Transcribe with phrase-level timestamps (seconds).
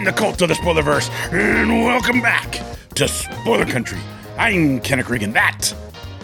[0.00, 2.62] Join the cult of the Spoilerverse and welcome back
[2.94, 3.98] to Spoiler Country.
[4.38, 5.74] I'm Kenneth Rigg, and that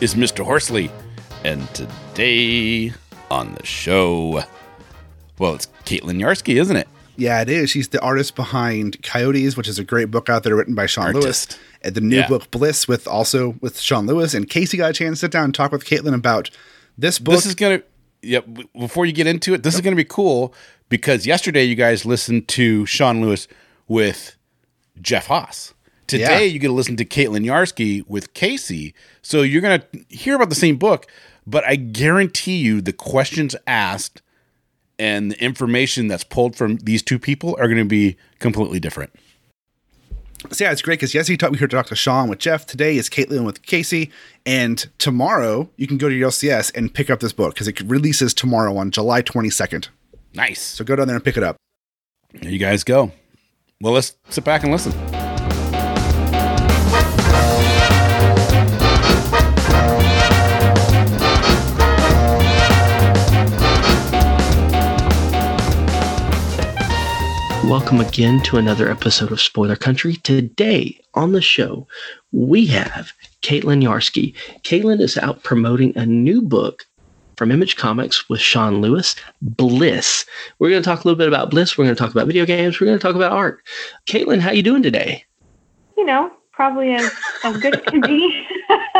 [0.00, 0.42] is Mr.
[0.42, 0.90] Horsley.
[1.44, 2.94] And today
[3.30, 4.44] on the show,
[5.38, 6.88] well, it's Caitlin Yarsky, isn't it?
[7.16, 7.68] Yeah, it is.
[7.68, 11.12] She's the artist behind Coyotes, which is a great book out there written by Sean
[11.12, 11.24] Lewis.
[11.26, 11.58] Artist.
[11.82, 12.28] And the new Yeah.
[12.28, 14.32] book Bliss with also with Sean Lewis.
[14.32, 16.48] And Casey got a chance to sit down and talk with Caitlin about
[16.96, 17.34] this book.
[17.34, 17.82] This is gonna.
[18.22, 18.46] Yep.
[18.78, 20.54] Before you get into it, this is gonna be cool
[20.88, 23.46] because yesterday you guys listened to Sean Lewis
[23.88, 24.36] with
[25.00, 25.74] Jeff Haas.
[26.06, 26.52] Today Yeah.
[26.52, 28.94] you get to listen to Caitlin Yarsky with Casey.
[29.22, 31.06] So you're gonna hear about the same book,
[31.46, 34.22] but I guarantee you the questions asked
[34.98, 39.12] and the information that's pulled from these two people are going to be completely different.
[40.50, 41.94] So yeah, it's great because yesterday talk, we heard Dr.
[41.94, 42.64] Sean with Jeff.
[42.66, 44.10] Today is Caitlin with Casey.
[44.46, 47.78] And tomorrow you can go to your LCS and pick up this book because it
[47.82, 49.88] releases tomorrow on July 22nd.
[50.34, 50.62] Nice.
[50.62, 51.56] So go down there and pick it up.
[52.32, 53.12] There you guys go.
[53.82, 54.92] Well, let's sit back and listen.
[67.68, 70.16] Welcome again to another episode of Spoiler Country.
[70.16, 71.86] Today on the show,
[72.32, 73.12] we have
[73.42, 74.32] Caitlin Yarsky.
[74.62, 76.86] Caitlin is out promoting a new book
[77.36, 80.24] from Image Comics with Sean Lewis, Bliss.
[80.58, 81.76] We're going to talk a little bit about Bliss.
[81.76, 82.80] We're going to talk about video games.
[82.80, 83.62] We're going to talk about art.
[84.06, 85.24] Caitlin, how you doing today?
[85.96, 87.10] you know, probably as,
[87.44, 88.46] as good as can be,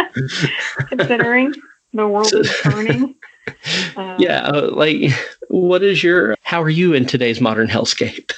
[0.88, 1.54] considering
[1.92, 3.14] the world is turning.
[3.96, 5.12] Um, Yeah, uh, like
[5.48, 6.34] what is your?
[6.42, 8.32] How are you in today's modern hellscape?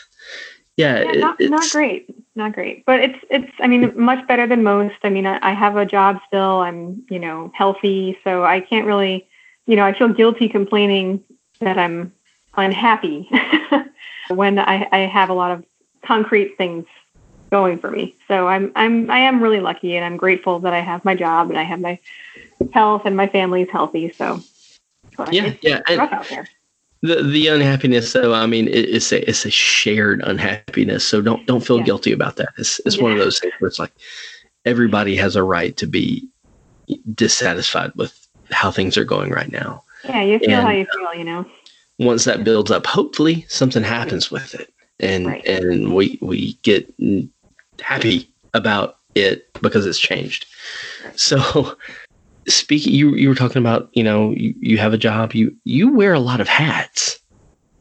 [0.76, 3.50] Yeah, yeah, not, not great, not great, but it's it's.
[3.60, 4.97] I mean, much better than most.
[5.03, 6.60] I mean, I, I have a job still.
[6.60, 9.26] I'm you know healthy, so I can't really,
[9.69, 11.23] you know, I feel guilty complaining
[11.61, 12.12] that I'm
[12.56, 13.29] unhappy
[14.29, 15.65] when I, I have a lot of
[16.03, 16.87] concrete things
[17.53, 18.17] going for me.
[18.27, 21.51] So I'm I'm I am really lucky, and I'm grateful that I have my job
[21.51, 21.99] and I have my
[22.73, 24.11] health and my family's healthy.
[24.11, 24.43] So
[25.31, 26.49] Yeah, yeah, and-.
[27.00, 31.06] The the unhappiness though, I mean, it, it's a it's a shared unhappiness.
[31.06, 31.85] So don't don't feel Yeah.
[31.85, 32.49] guilty about that.
[32.59, 33.93] It's it's one of those things where it's like
[34.65, 36.29] everybody has a right to be
[37.15, 39.82] dissatisfied with how things are going right now.
[40.04, 41.44] Yeah, you feel how you feel, you know.
[41.98, 45.44] Once that builds up, hopefully something happens with it, and Right.
[45.47, 46.92] and we we get
[47.81, 50.47] happy about it because it's changed.
[51.16, 51.76] So.
[52.47, 55.34] Speaking, you you were talking about, you know, you, you have a job.
[55.34, 57.19] You you wear a lot of hats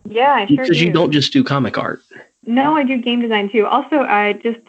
[0.10, 0.86] Yeah, I sure because do.
[0.86, 2.02] you don't just do comic art.
[2.46, 3.66] No, I do game design too.
[3.66, 4.60] Also, I just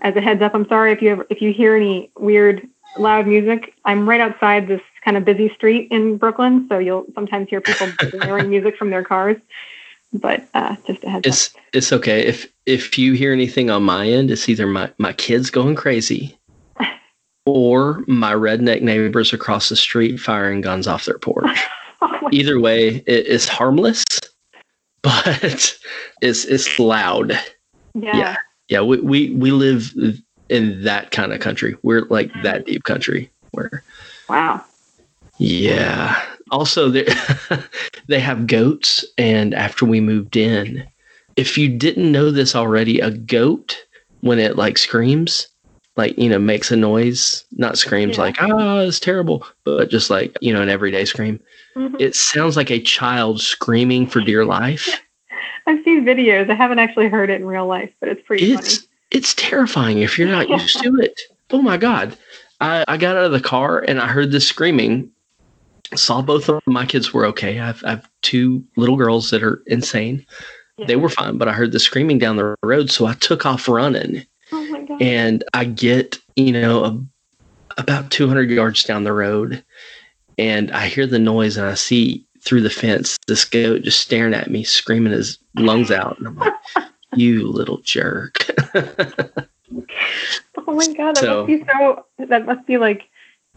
[0.00, 2.66] as a heads up, I'm sorry if you ever, if you hear any weird
[2.98, 3.74] loud music.
[3.84, 7.88] I'm right outside this kind of busy street in Brooklyn, so you'll sometimes hear people
[8.10, 9.36] blaring music from their cars.
[10.12, 14.08] But uh, just a heads It's it's okay if if you hear anything on my
[14.08, 16.38] end, it's either my my kids going crazy,
[17.46, 21.44] or my redneck neighbors across the street firing guns off their porch.
[22.26, 22.32] up.
[22.32, 24.04] Either way, it, it's harmless,
[25.02, 25.42] but
[26.22, 27.32] it's it's loud.
[27.94, 28.16] yeah.
[28.16, 28.36] yeah.
[28.68, 29.94] Yeah, we, we we live
[30.48, 31.76] in that kind of country.
[31.82, 33.82] We're like that deep country where
[34.28, 34.64] Wow.
[35.38, 36.20] yeah.
[36.50, 37.06] Also, they
[38.08, 40.86] they have goats, and after we moved in,
[41.36, 43.76] if you didn't know this already, a goat
[44.20, 45.48] when it like screams,
[45.96, 48.22] like you know, makes a noise, not screams Yeah.
[48.24, 51.40] like ah, it's terrible, but just like you know, an everyday scream.
[51.76, 51.96] Mhm.
[52.00, 54.88] It sounds like a child screaming for dear life.
[55.66, 56.48] I've seen videos.
[56.48, 58.88] I haven't actually heard it in real life, but it's pretty It's funny.
[59.10, 61.20] It's terrifying if you're not used to it.
[61.50, 62.18] Oh my god.
[62.60, 65.12] I, I got out of the car and I heard this screaming.
[65.94, 67.60] Saw both of my kids were okay.
[67.60, 70.26] I've, I have two little girls that are insane.
[70.76, 70.86] Yeah.
[70.86, 73.68] They were fine, but I heard the screaming down the road, so I took off
[73.68, 74.26] running.
[74.50, 75.00] Oh my God.
[75.00, 79.64] and I get, you know, a, about 200 yards down the road,
[80.36, 84.34] and I hear the noise, and I see through the fence this goat just staring
[84.34, 86.54] at me, screaming his lungs out, and I'm like,
[87.16, 88.46] "You little jerk!"
[90.68, 92.04] Oh my god, that So- must be so.
[92.18, 93.02] That must be like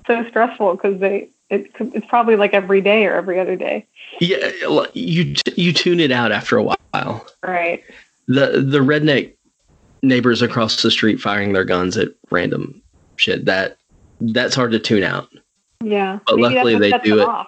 [0.07, 1.29] so stressful because they.
[1.49, 3.87] It, it's probably like every day or every other day.
[4.19, 4.51] yeah,
[4.93, 7.25] you you tune it out after a while.
[7.43, 7.83] Right.
[8.27, 9.33] the the redneck
[10.03, 12.79] neighbors across the street firing their guns at random
[13.15, 13.77] shit that
[14.21, 15.27] that's hard to tune out
[15.83, 16.19] Yeah.
[16.27, 17.27] But Maybe luckily they do it.
[17.27, 17.47] off.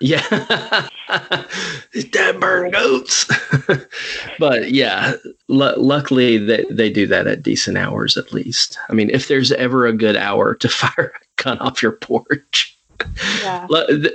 [0.00, 0.88] Yeah
[1.92, 3.26] These dead burn goats
[4.38, 5.14] but yeah
[5.48, 9.52] lu luckily they, they do that at decent hours at least i mean if there's
[9.52, 12.76] ever a good hour to fire a gun off your porch
[13.42, 13.66] Yeah.
[13.88, 14.10] Th-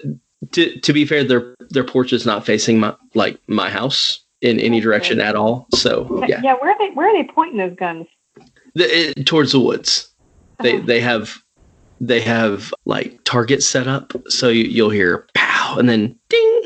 [0.52, 4.60] to, to be fair their their porch is not facing my like my house in
[4.60, 6.56] any direction at all so yeah yeah.
[6.56, 6.90] Where are they?
[6.96, 8.08] Where are they pointing those guns?
[8.74, 8.86] the,
[9.20, 10.10] it, towards the woods.
[10.62, 10.82] They Oh.
[10.82, 11.38] they have
[12.02, 16.62] they have like targets set up, so you, you'll hear pow and then ding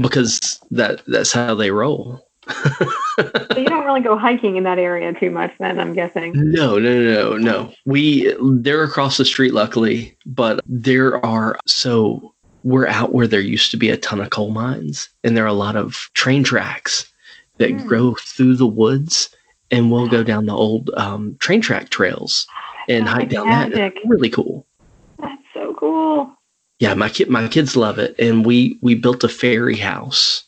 [0.00, 2.26] because that that's how they roll.
[2.48, 6.32] So you don't really go hiking in that area too much, then I'm guessing.
[6.34, 7.72] No, no, no, no.
[7.84, 12.34] We they're across the street, luckily, but there are so
[12.64, 15.48] we're out where there used to be a ton of coal mines, and there are
[15.48, 17.12] a lot of train tracks
[17.58, 17.86] that Hmm.
[17.86, 19.28] grow through the woods,
[19.70, 22.46] and we'll go down the old um, train track trails
[22.88, 23.72] and hike down that.
[23.72, 24.66] It's really cool.
[25.18, 26.34] That's so cool.
[26.80, 30.44] Yeah, my kid, my kids love it, and we we built a fairy house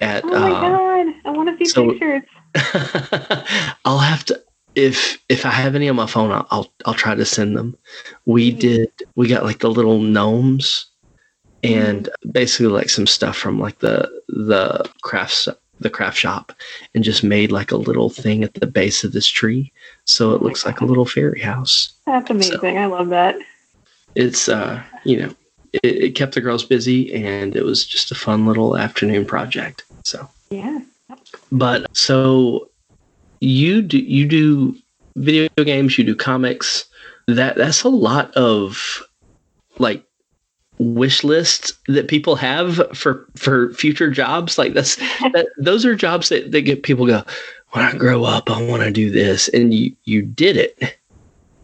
[0.00, 0.24] at.
[0.24, 1.14] Oh my uh, god!
[1.24, 2.22] I want to see so- pictures.
[3.84, 4.42] I'll have to
[4.74, 7.76] if if I have any on my phone, I'll I'll, I'll try to send them.
[8.26, 8.58] We Mhm.
[8.58, 10.86] did we got like the little gnomes
[11.62, 12.30] and Mm-hmm.
[12.30, 15.48] basically like some stuff from like the the crafts
[15.80, 16.52] the craft shop
[16.94, 19.72] and just made like a little thing at the base of this tree
[20.04, 21.92] so it looks like a little fairy house.
[22.06, 22.78] That's amazing.
[22.78, 23.36] I love that.
[24.14, 25.34] It's uh you know
[25.72, 29.84] it, it kept the girls busy and it was just a fun little afternoon project.
[30.04, 30.80] So Yeah.
[31.50, 32.68] But so
[33.40, 34.76] you do you do
[35.16, 36.84] video games, you do comics.
[37.26, 39.02] That that's a lot of
[39.78, 40.04] like
[40.80, 44.58] wish lists that people have for for future jobs.
[44.58, 44.96] Like that's
[45.32, 47.22] that, those are jobs that, that get people go,
[47.70, 50.96] when I grow up, I want to do this, and you you did it.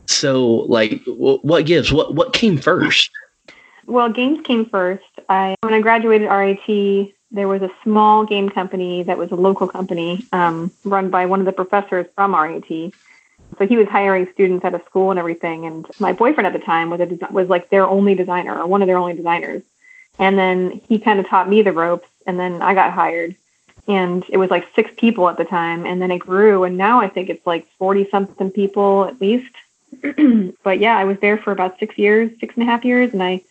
[0.06, 1.92] So like, wh- what gives?
[1.92, 3.10] What what came first?
[3.86, 5.04] Well, games came first.
[5.28, 9.66] I when I graduated RIT, there was a small game company that was a local
[9.66, 12.92] company um, run by one of the professors from RIT.
[13.58, 15.66] So he was hiring students out of school and everything.
[15.66, 18.82] And my boyfriend at the time was a was like their only designer or one
[18.82, 19.62] of their only designers.
[20.19, 23.37] And then he kind of taught me the ropes, and then I got hired.
[23.87, 27.00] And it was like six people at the time, and then it grew, and now
[27.00, 29.54] I think it's like forty something people at least.
[30.62, 33.22] but yeah, I was there for about six years, six and a half years, and
[33.22, 33.43] I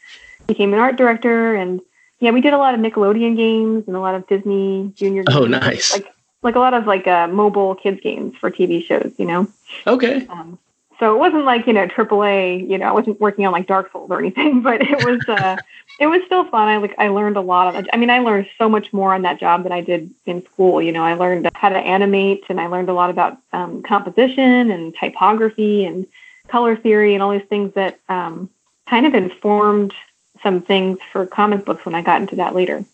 [0.47, 1.81] became an art director and
[2.19, 5.45] yeah we did a lot of nickelodeon games and a lot of disney junior oh,
[5.45, 5.55] games.
[5.55, 5.93] Oh, nice.
[5.93, 6.14] like
[6.45, 9.47] like a lot of like uh, mobile kids games for tv shows you know?
[9.85, 10.57] Okay, um,
[10.99, 13.91] so it wasn't like you know aaa you know i wasn't working on like dark
[13.91, 15.57] souls or anything but it was uh
[15.97, 16.67] it was still fun.
[16.67, 19.23] I like i learned a lot of i mean i learned so much more on
[19.23, 21.03] that job than i did in school you know?
[21.03, 25.85] I learned how to animate and i learned a lot about um, composition and typography
[25.85, 26.07] and
[26.47, 28.49] color theory and all these things that um,
[28.87, 29.93] kind of informed
[30.43, 32.85] some things for comic books when i got into that later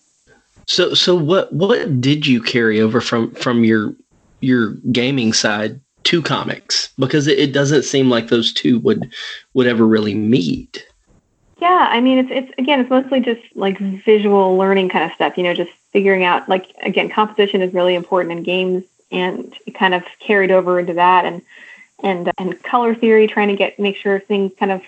[0.72, 3.94] So so what what did you carry over from from your
[4.40, 6.94] your gaming side to comics?
[6.98, 9.12] Because it, it doesn't seem like those two would
[9.54, 10.88] would ever really meet.
[11.60, 15.38] Yeah, I mean, it's it's again, it's mostly just like visual learning kind of stuff.
[15.38, 19.76] You know, just figuring out like again, composition is really important in games, and it
[19.76, 21.42] kind of carried over into that, and
[22.02, 24.82] and and color theory, trying to get make sure things kind of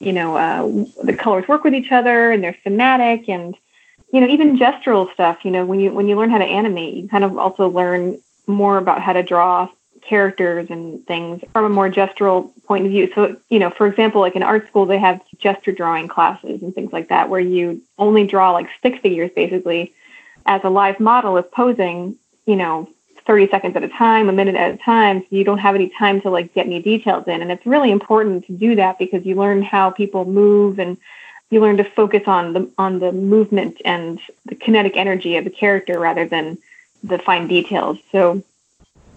[0.00, 0.66] you know uh,
[1.02, 3.56] the colors work with each other and they're thematic, and
[4.12, 5.44] you know even gestural stuff.
[5.44, 8.20] You know, when you when you learn how to animate, you kind of also learn
[8.46, 9.68] more about how to draw
[10.02, 13.10] characters and things from a more gestural point of view.
[13.14, 16.74] So, you know, for example, like in art school, they have gesture drawing classes and
[16.74, 19.94] things like that, where you only draw like stick figures basically
[20.46, 22.88] as a live model is posing, you know,
[23.26, 25.20] 30 seconds at a time, a minute at a time.
[25.20, 27.42] So you don't have any time to like get any details in.
[27.42, 30.96] And it's really important to do that because you learn how people move and
[31.50, 35.50] you learn to focus on the on the movement and the kinetic energy of the
[35.50, 36.58] character rather than
[37.02, 37.98] the fine details.
[38.12, 38.42] So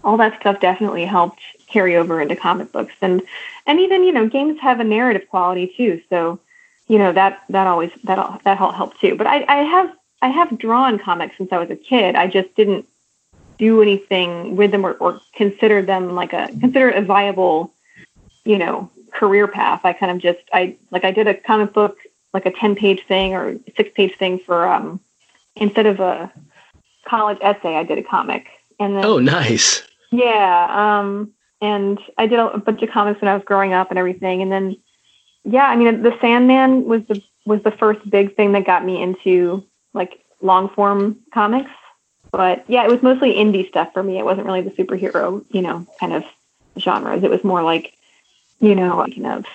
[0.03, 3.21] all that stuff definitely helped carry over into comic books and
[3.65, 6.39] and even you know games have a narrative quality too so
[6.87, 10.27] you know that that always that that all helped too but i i have i
[10.27, 12.85] have drawn comics since i was a kid i just didn't
[13.57, 17.73] do anything with them or, or consider them like a consider it a viable
[18.45, 19.81] you know, career path.
[19.83, 21.97] I kind of just I like I did a comic book
[22.33, 24.99] like a 10 page thing or six page thing for um
[25.55, 26.31] instead of a
[27.05, 28.47] college essay, I did a comic.
[28.79, 29.83] And then Oh, nice.
[30.11, 33.97] yeah, um and I did a bunch of comics when I was growing up and
[33.99, 34.41] everything.
[34.41, 34.75] And then
[35.45, 39.01] yeah, I mean the Sandman was the was the first big thing that got me
[39.01, 39.63] into
[39.93, 41.71] like long form comics.
[42.31, 44.17] But yeah, it was mostly indie stuff for me.
[44.17, 46.23] It wasn't really the superhero, you know, kind of
[46.79, 47.23] genres.
[47.23, 47.93] It was more like,
[48.59, 49.45] you know, kind of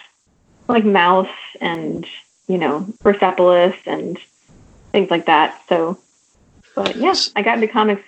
[0.69, 1.27] like Mouse
[1.61, 2.07] and,
[2.49, 4.19] you know, Persepolis and
[4.91, 5.63] things like that.
[5.69, 5.99] So,
[6.75, 8.03] but yeah, I got into comics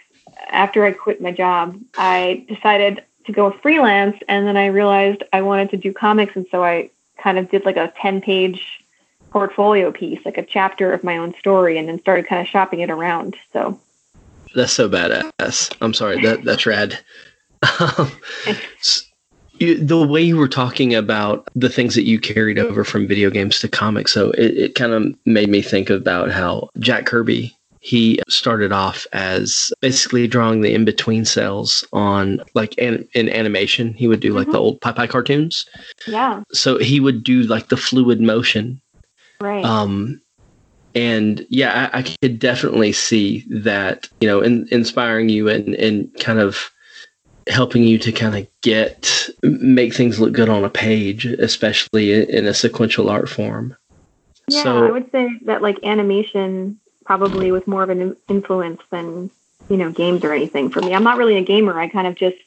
[0.49, 1.79] after I quit my job.
[1.97, 6.35] I decided to go freelance and then I realized I wanted to do comics.
[6.35, 8.85] And so I kind of did like a 10 page
[9.31, 12.81] portfolio piece, like a chapter of my own story, and then started kind of shopping
[12.81, 13.37] it around.
[13.53, 13.79] So
[14.55, 15.77] That's so badass.
[15.81, 16.21] I'm sorry.
[16.23, 16.99] That that's rad.
[17.79, 18.11] Um,
[19.61, 23.31] you, the way you were talking about the things that you carried over from video
[23.31, 27.57] games to comics, so it, it kind of made me think about how Jack Kirby
[27.83, 33.95] he started off as basically drawing the in between cells on like an, in animation.
[33.95, 35.65] He would do like the old Popeye cartoons.
[36.07, 38.83] yeah, So he would do like the fluid motion
[39.41, 39.65] right.
[39.65, 40.21] um
[40.95, 46.13] and yeah I, I could definitely see that you know in, inspiring you and and
[46.21, 46.71] kind of
[47.51, 52.47] helping you to kind of get make things look good on a page especially in,
[52.47, 53.77] a sequential art form
[54.51, 59.31] yeah, I would say that like animation probably was more of an influence than
[59.69, 60.95] you know games or anything for me.
[60.95, 61.79] I'm not really a gamer.
[61.79, 62.39] I kind of just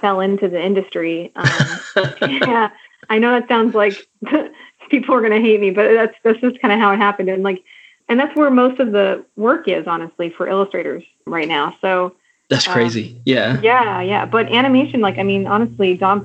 [0.00, 1.32] fell into the industry.
[1.36, 1.78] Um,
[2.22, 2.70] yeah,
[3.08, 4.06] I know that sounds like
[4.90, 7.28] people are going to hate me, but that's that's just kind of how it happened.
[7.28, 7.62] And like,
[8.08, 11.76] and that's where most of the work is, honestly, for illustrators right now.
[11.80, 12.16] So
[12.54, 14.24] that's um, crazy yeah yeah, yeah.
[14.26, 16.24] But animation, like, I mean, honestly, Don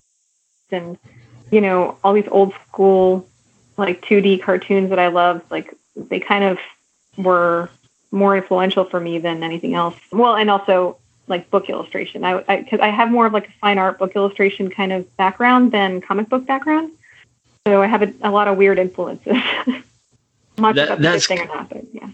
[0.71, 0.97] and
[1.51, 3.27] you know all these old school
[3.77, 6.59] like 2D cartoons that I loved, like they kind of
[7.17, 7.69] were
[8.11, 9.95] more influential for me than anything else.
[10.11, 12.23] Well, and also like book illustration.
[12.23, 15.71] I because I, have more of like a fine art book illustration kind of background
[15.71, 16.91] than comic book background.
[17.67, 19.37] So I have a, a lot of weird influences.
[20.57, 22.09] Much That- that's- thing or not, but yeah.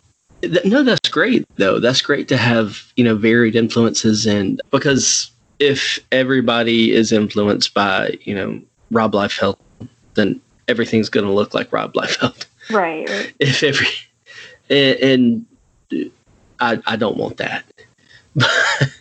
[0.48, 1.80] Th- no that's great though.
[1.80, 8.18] That's great to have you know varied influences and because if everybody is influenced by
[8.24, 8.62] you know
[8.92, 9.58] rob liefeld
[10.16, 12.46] then everything's going to look like rob liefeld.
[12.72, 13.34] Right, right.
[13.40, 13.88] if every
[14.70, 15.46] and,
[15.92, 16.12] and
[16.60, 17.66] I, I don't want that.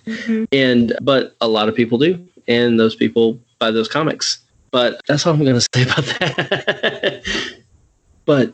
[0.07, 0.47] Mhm.
[0.53, 4.39] and but a lot of people do and those people buy those comics.
[4.71, 7.23] But that's all i'm going to say about that.
[8.27, 8.53] But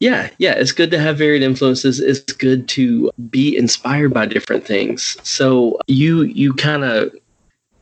[0.00, 2.00] yeah yeah it's good to have varied influences.
[2.00, 5.16] It's good to be inspired by different things.
[5.22, 7.12] So you you kind of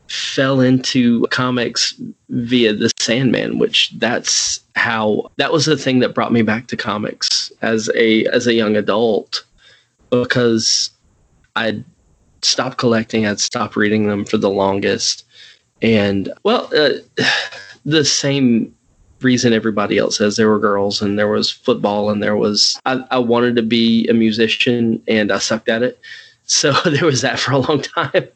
[0.08, 1.94] fell into comics
[2.28, 6.76] via the sandman which that's how that was the thing that brought me back to
[6.76, 9.44] comics as a as a young adult
[10.10, 10.90] because
[11.56, 11.84] i'd
[12.42, 15.24] stopped collecting i'd stopped reading them for the longest.
[15.82, 16.98] And well uh,
[17.84, 18.75] the same
[19.22, 23.04] reason everybody else says there were girls and there was football and there was I,
[23.10, 25.98] I wanted to be a musician and i sucked at it.
[26.44, 28.28] So there was that for a long time.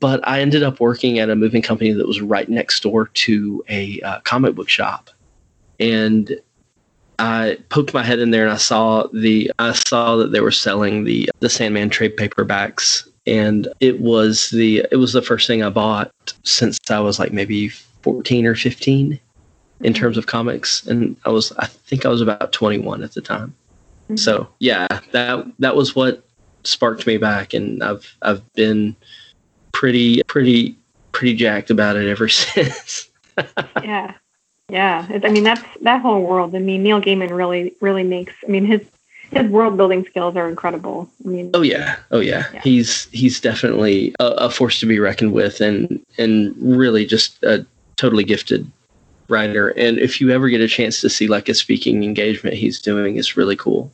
[0.00, 3.64] But i ended up working at a moving company that was right next door to
[3.68, 5.10] a uh, comic book shop.
[5.78, 6.40] And
[7.18, 10.50] i poked my head in there and i saw the i saw that they were
[10.50, 13.08] selling the the sandman trade paperbacks.
[13.26, 16.10] And it was the it was the first thing i bought
[16.42, 19.18] since i was like maybe 14 or 15
[19.84, 20.00] in mm-hmm.
[20.00, 23.54] terms of comics and i was i think i was about 21 at the time.
[24.04, 24.16] Mm-hmm.
[24.16, 26.24] So yeah that that was what
[26.64, 28.96] sparked me back and i've i've been
[29.72, 30.76] pretty pretty
[31.12, 33.08] pretty jacked about it ever since.
[33.82, 34.14] Yeah.
[34.68, 35.06] Yeah.
[35.12, 38.50] It- i mean that's that whole world i mean neil gaiman really really makes i
[38.50, 38.82] mean his
[39.30, 41.10] his world building skills are incredible.
[41.24, 41.96] I mean oh yeah.
[42.10, 42.60] Oh yeah, Yeah.
[42.62, 47.66] he's he's definitely a, a force to be reckoned with and and really just a
[47.96, 48.70] totally gifted
[49.28, 52.80] writer and if you ever get a chance to see like a speaking engagement he's
[52.80, 53.90] doing it's really cool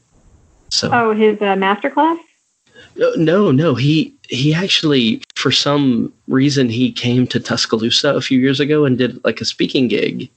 [0.71, 2.19] so oh his uh, masterclass
[3.17, 3.75] No, no.
[3.75, 8.99] He he actually, for some reason, he came to Tuscaloosa a few years ago and
[8.99, 10.29] did like a speaking gig.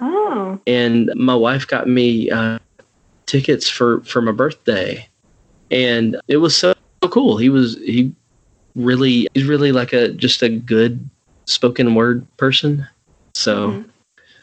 [0.00, 2.58] oh And my wife got me uh,
[3.26, 5.06] tickets for for my birthday,
[5.70, 6.74] and it was so
[7.08, 7.36] cool.
[7.36, 8.12] He was he
[8.74, 11.08] really he's really like a just a good
[11.46, 12.86] spoken word person.
[13.34, 13.91] So Mhm.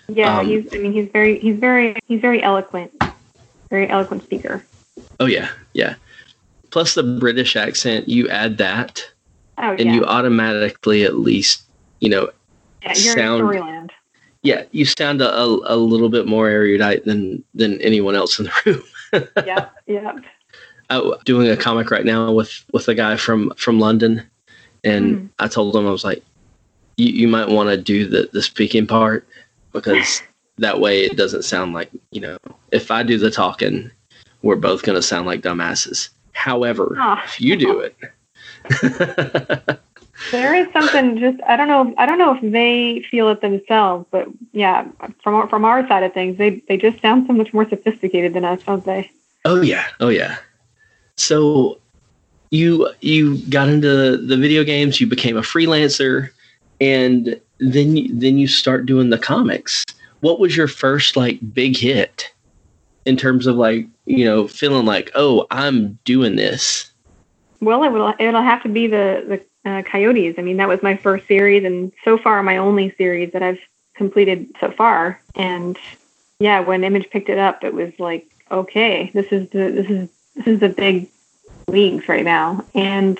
[0.10, 2.92] Yeah Um, he's i mean he's very he's very he's very eloquent
[3.70, 4.64] very eloquent speaker
[5.20, 5.96] oh yeah, yeah.
[6.72, 9.04] Plus the British accent, you add that,
[9.58, 11.64] oh and yeah, you automatically at least
[12.00, 12.30] you know
[12.84, 13.90] yeah you're sound- storyland
[14.44, 18.46] Yeah, you sound a, a, a little bit more erudite than than anyone else in
[18.46, 18.84] the room.
[19.46, 20.16] yep, yep.
[20.90, 24.24] I'm doing a comic right now with with a guy from from London,
[24.84, 25.30] and Mm.
[25.40, 26.24] I told him I was like,
[26.98, 29.28] you you might want to do the the speaking part
[29.74, 30.22] because
[30.58, 32.38] that way it doesn't sound like you know
[32.72, 33.92] if I do the talking,
[34.42, 36.10] we're both gonna sound like dumbasses.
[36.34, 37.24] However, Aw.
[37.24, 37.96] if you do it.
[40.32, 44.06] There is something just I don't know I don't know if they feel it themselves,
[44.12, 44.88] but yeah,
[45.24, 48.34] from our, from our side of things, they they just sound so much more sophisticated
[48.34, 49.10] than us, don't they?
[49.46, 50.38] Oh yeah, oh yeah.
[51.16, 51.80] So
[52.52, 56.30] you you got into the video games, you became a freelancer,
[56.82, 59.86] and then then you start doing the comics.
[60.22, 62.32] What was your first like big hit
[63.06, 66.92] in terms of like you know feeling like oh I'm doing this?
[67.62, 70.36] Well, it will it'll have to be the the uh, Coyotes.
[70.38, 73.60] I mean, that was my first series, and so far my only series that I've
[73.94, 75.22] completed so far.
[75.36, 75.78] And
[76.40, 80.10] yeah, when Image picked it up, it was like, okay, this is the this is
[80.36, 81.10] this is the big
[81.68, 82.66] leagues right now.
[82.74, 83.20] And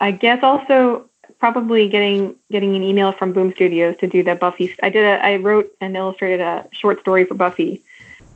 [0.00, 1.08] I guess also
[1.52, 4.74] probably getting getting an email from Boom Studios to do the Buffy.
[4.82, 7.82] I did a I wrote and illustrated a short story for Buffy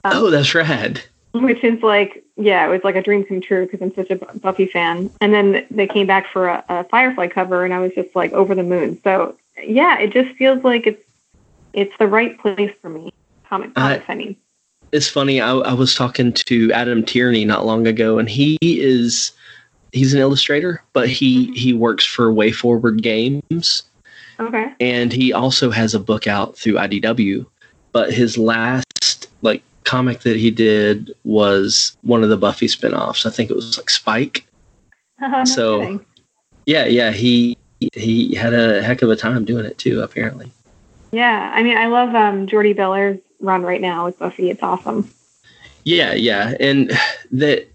[0.05, 1.03] Um, Oh, that's rad.
[1.33, 4.17] which is like yeah it was like a dream come true because i'm such a
[4.17, 7.93] buffy fan and then they came back for a, a firefly cover and i was
[7.95, 11.03] just like over the moon so yeah it just feels like it's
[11.73, 13.13] it's the right place for me
[13.49, 14.35] comic I- i mean
[14.93, 15.41] It's funny.
[15.41, 19.31] I, I was talking to Adam Tierney not long ago, and he is
[19.93, 23.83] he's an illustrator, but he he works for WayForward Games.
[24.39, 27.47] okay and he also has a book out through IDW.
[27.93, 33.27] But his last like comic that he did was one of the Buffy spin-offs.
[33.27, 34.47] I think it was like Spike.
[35.45, 36.07] So- kidding.
[36.67, 37.57] Yeah, yeah, he
[37.95, 40.53] he had a heck of a time doing it too, apparently.
[41.13, 45.11] yeah i mean i love um jordie bellaire's run right now with buffy it's awesome
[45.85, 46.93] Yeah, yeah, and
[47.33, 47.67] that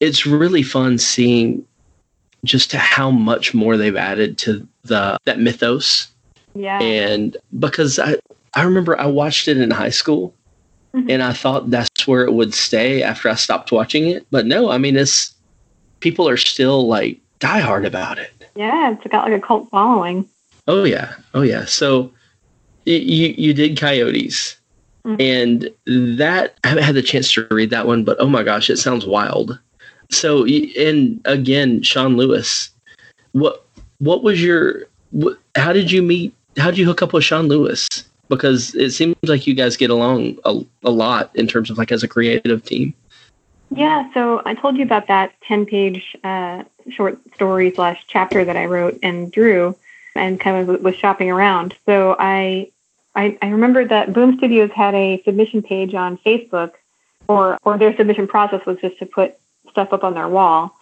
[0.00, 1.64] it's really fun seeing
[2.44, 6.08] just how much more they've added to the that mythos.
[6.54, 6.80] Yeah.
[6.80, 8.16] And because I
[8.54, 10.32] I remember I watched it in high school
[10.94, 11.10] Mhm.
[11.10, 14.26] and I thought that's where it would stay after I stopped watching it.
[14.30, 15.34] But no I mean it's
[16.00, 18.30] people are still like diehard about it.
[18.54, 20.26] Yeah it's got like a cult following.
[20.68, 21.14] Oh yeah.
[21.34, 21.64] Oh yeah.
[21.64, 22.04] So
[22.86, 24.54] y- you you did coyotes.
[25.04, 25.20] Mhm.
[25.20, 28.68] and that I haven't had the chance to read that one but oh my gosh
[28.70, 29.58] it sounds wild
[30.10, 32.70] so and again Sean Lewis
[33.32, 33.64] what
[33.98, 37.48] what was your what, how did you meet how did you hook up with Sean
[37.48, 37.88] Lewis
[38.28, 41.92] because it seems like you guys get along a, a lot in terms of like
[41.92, 42.94] as a creative team
[43.70, 48.56] Yeah, so I told you about that 10 page uh, short story slash chapter that
[48.56, 49.76] I wrote and drew
[50.14, 51.76] and kind of was shopping around.
[51.86, 52.70] So I,
[53.14, 56.72] I, I remembered that Boom Studios had a submission page on Facebook
[57.28, 59.36] or, or their submission process was just to put
[59.78, 60.76] stuff up on their wall.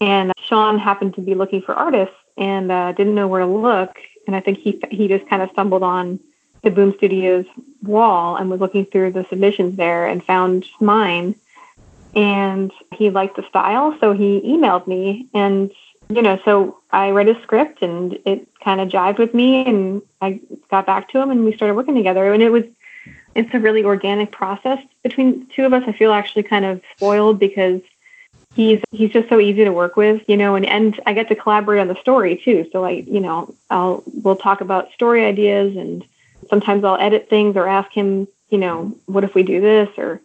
[0.00, 3.96] And Sean happened to be looking for artists and uh, didn't know where to look.
[4.26, 6.20] And I think he, he just kind of stumbled on
[6.62, 7.46] the Boom Studios
[7.82, 11.34] wall and was looking through the submissions there and found mine
[12.14, 15.70] and he liked the style so he emailed me and
[16.10, 20.02] you know so i read his script and it kind of jived with me and
[20.20, 20.38] i
[20.70, 22.64] got back to him and we started working together and it was
[23.34, 27.38] it's a really organic process between two of us i feel actually kind of spoiled
[27.38, 27.80] because
[28.54, 31.34] he's he's just so easy to work with you know and and i get to
[31.34, 32.68] collaborate on the story too.
[32.72, 36.04] So i you know i'll we'll talk about story ideas and
[36.48, 40.20] sometimes i'll edit things or ask him you know what if we do this or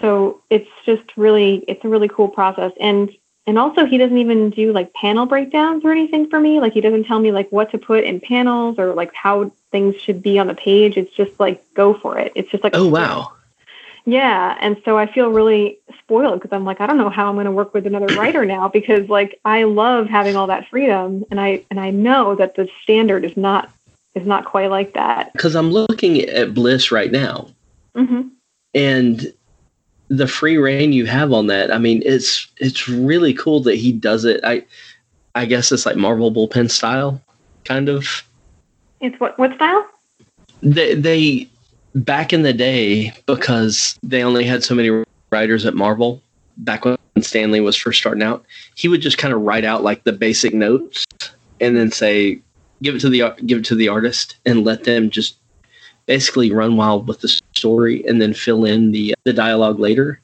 [0.00, 2.72] so it's just really it's a really cool process.
[2.80, 3.10] And
[3.46, 6.60] and also he doesn't even do like panel breakdowns or anything for me.
[6.60, 9.96] Like he doesn't tell me like what to put in panels or like how things
[9.96, 10.96] should be on the page.
[10.96, 12.32] It's just like go for it.
[12.34, 13.32] It's just like oh wow
[14.08, 17.34] yeah and so i feel really spoiled because i'm like i don't know how i'm
[17.34, 21.24] going to work with another writer now because like i love having all that freedom
[21.30, 23.70] and i and i know that the standard is not
[24.14, 25.32] is not quite like that.
[25.34, 27.48] Because I'm looking at Bliss right now.
[27.94, 28.28] Hmm
[28.74, 29.32] and
[30.08, 33.92] the free reign you have on that i mean it's it's really cool that he
[33.92, 34.40] does it.
[34.44, 34.64] I
[35.34, 37.20] i guess it's like marvel bullpen style
[37.64, 38.24] kind of.
[39.00, 39.86] It's what what style?
[40.62, 41.48] They they
[41.94, 46.22] back in the day because they only had so many writers at marvel
[46.58, 49.82] back when stan lee was first starting out he would just kind of write out
[49.82, 51.04] like the basic notes
[51.60, 52.40] and then say
[52.82, 55.36] give it to the give it to the artist and let them just
[56.06, 60.20] basically run wild with the story and then fill in the the dialogue later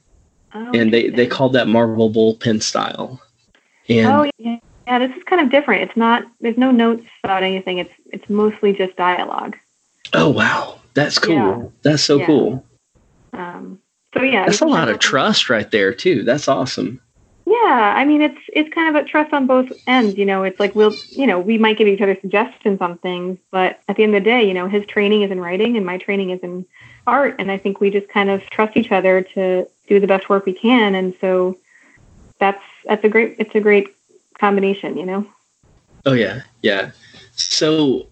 [0.55, 3.21] oh, and they they called that Marvel bullpen style.
[3.89, 4.99] And oh yeah, yeah.
[4.99, 5.83] This is kind of different.
[5.83, 6.25] It's not.
[6.41, 7.79] There's no notes about anything.
[7.79, 9.57] It's it's mostly just dialogue.
[10.15, 11.35] oh wow, That's cool.
[11.35, 11.63] Yeah.
[11.83, 12.27] That's so Yeah.
[12.27, 12.65] cool.
[13.33, 13.81] Um,
[14.15, 16.23] so yeah, That's a lot of trust right there too.
[16.23, 17.01] That's awesome.
[17.47, 20.17] Yeah, I mean it's it's kind of a trust on both ends.
[20.17, 23.39] You know, it's like we'll you know we might give each other suggestions on things,
[23.51, 25.85] but at the end of the day, you know, his training is in writing and
[25.85, 26.65] my training is in
[27.07, 30.29] art, and I think we just kind of trust each other to do the best
[30.29, 31.59] work we can, and so
[32.39, 33.89] that's that's a great it's a great
[34.39, 34.97] combination.
[34.97, 35.27] You know.
[36.07, 36.93] Oh yeah, yeah.
[37.37, 38.07] So,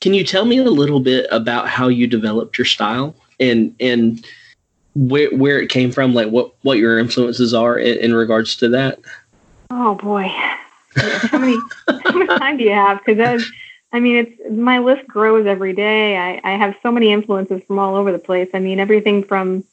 [0.00, 4.24] can you tell me a little bit about how you developed your style and and
[4.94, 6.14] where where it came from?
[6.14, 9.00] Like what what your influences are in, in regards to that?
[9.70, 10.28] Oh boy,
[10.96, 11.58] how many
[12.04, 13.04] how much time do you have?
[13.04, 13.44] Because
[13.92, 16.16] I mean, it's my list grows every day.
[16.16, 18.48] I, I have so many influences from all over the place.
[18.52, 19.64] I mean, everything from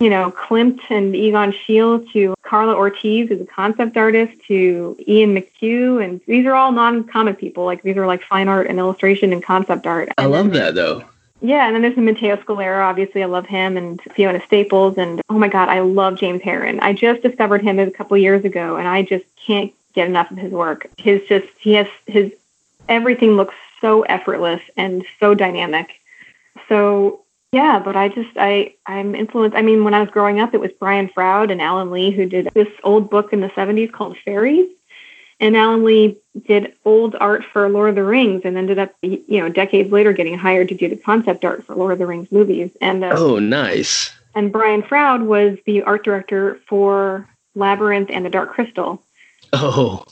[0.00, 5.34] you know Klimt and Egon Schiele to Karla Ortiz, who's a concept artist, to Ian
[5.34, 7.64] McQue, and these are all non-comic people.
[7.64, 10.08] Like these are like fine art and illustration and concept art.
[10.18, 11.04] I And love that though.
[11.40, 12.84] yeah, and then there's the Matteo Scalera.
[12.88, 16.80] Obviously, I love him, and Fiona Staples, and oh my God, I love James Harren.
[16.80, 20.36] I just discovered him a couple years ago, and I just can't get enough of
[20.38, 20.88] his work.
[20.98, 22.32] His just he has his
[22.88, 25.88] everything looks so effortless and so dynamic.
[26.68, 27.20] So
[27.52, 29.56] yeah, but I just I I'm influenced.
[29.56, 32.26] I mean, when I was growing up, it was Brian Froud and Alan Lee who
[32.26, 34.68] did this old book in the '70s called Faeries.
[35.40, 39.40] And Alan Lee did old art for Lord of the Rings, and ended up, you
[39.40, 42.30] know, decades later getting hired to do the concept art for Lord of the Rings
[42.32, 42.70] movies.
[42.80, 44.12] And uh, Oh, nice.
[44.34, 49.00] and Brian Froud was the art director for Labyrinth and The Dark Crystal.
[49.52, 50.04] Oh,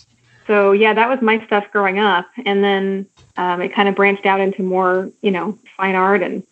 [0.46, 4.27] So yeah, that was my stuff growing up, and then um, it kind of branched
[4.27, 6.44] out into more, you know, fine art and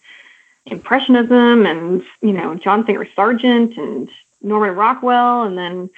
[0.66, 4.09] impressionism, and you know, John Singer Sargent and
[4.42, 5.90] Norman Rockwell, and then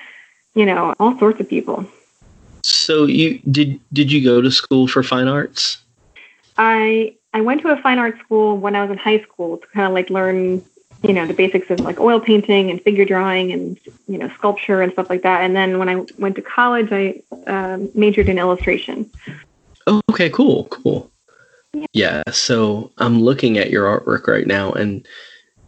[0.54, 1.86] you know, all sorts of people.
[2.62, 5.78] so you did did you go to school for fine arts?
[6.56, 9.66] I I went to a fine art school when I was in high school to
[9.68, 10.64] kind of like learn,
[11.02, 14.80] you know, the basics of like oil painting and figure drawing and you know sculpture
[14.80, 15.42] and stuff like that.
[15.42, 19.10] And then when I went to college, I um, majored in illustration.
[19.86, 21.10] Oh, okay, cool, cool.
[21.92, 25.06] Yeah, so I'm looking at your artwork right now, and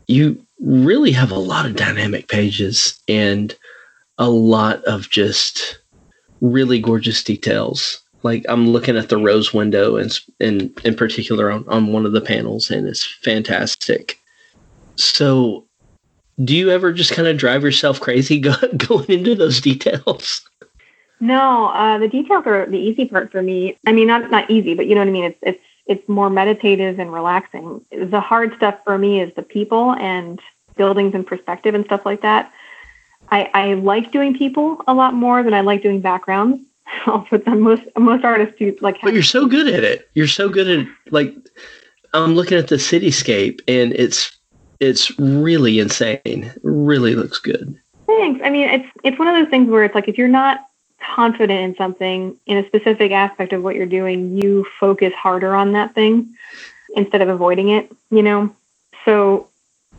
[0.07, 3.55] you really have a lot of dynamic pages and
[4.19, 5.79] a lot of just
[6.41, 8.01] really gorgeous details.
[8.23, 12.13] Like I'm looking at the rose window, and in in particular on, on one of
[12.13, 14.19] the panels, and it's fantastic.
[14.97, 15.67] So,
[16.43, 20.43] do you ever just kind of drive yourself crazy go, going into those details?
[21.21, 23.77] No, uh, the details are the easy part for me.
[23.87, 25.25] I mean, not not easy, but you know what I mean.
[25.25, 27.85] It's it's it's more meditative and relaxing.
[27.91, 30.39] The hard stuff for me is the people and
[30.77, 32.53] buildings and perspective and stuff like that.
[33.31, 36.63] I, I like doing people a lot more than I like doing backgrounds.
[37.07, 38.99] I'll put them most most artists do like.
[39.03, 40.09] But you're so good at it.
[40.15, 41.35] You're so good at like
[42.15, 44.39] I'm looking at the cityscape and it's
[44.81, 46.53] it's really insane.
[46.63, 47.79] Really looks good.
[48.07, 48.41] Thanks.
[48.45, 50.68] I mean, it's it's one of those things where it's like if you're not
[51.15, 55.73] confident in something in a specific aspect of what you're doing, you focus harder on
[55.73, 56.35] that thing
[56.95, 57.91] instead of avoiding it.
[58.11, 58.55] You know,
[59.05, 59.49] so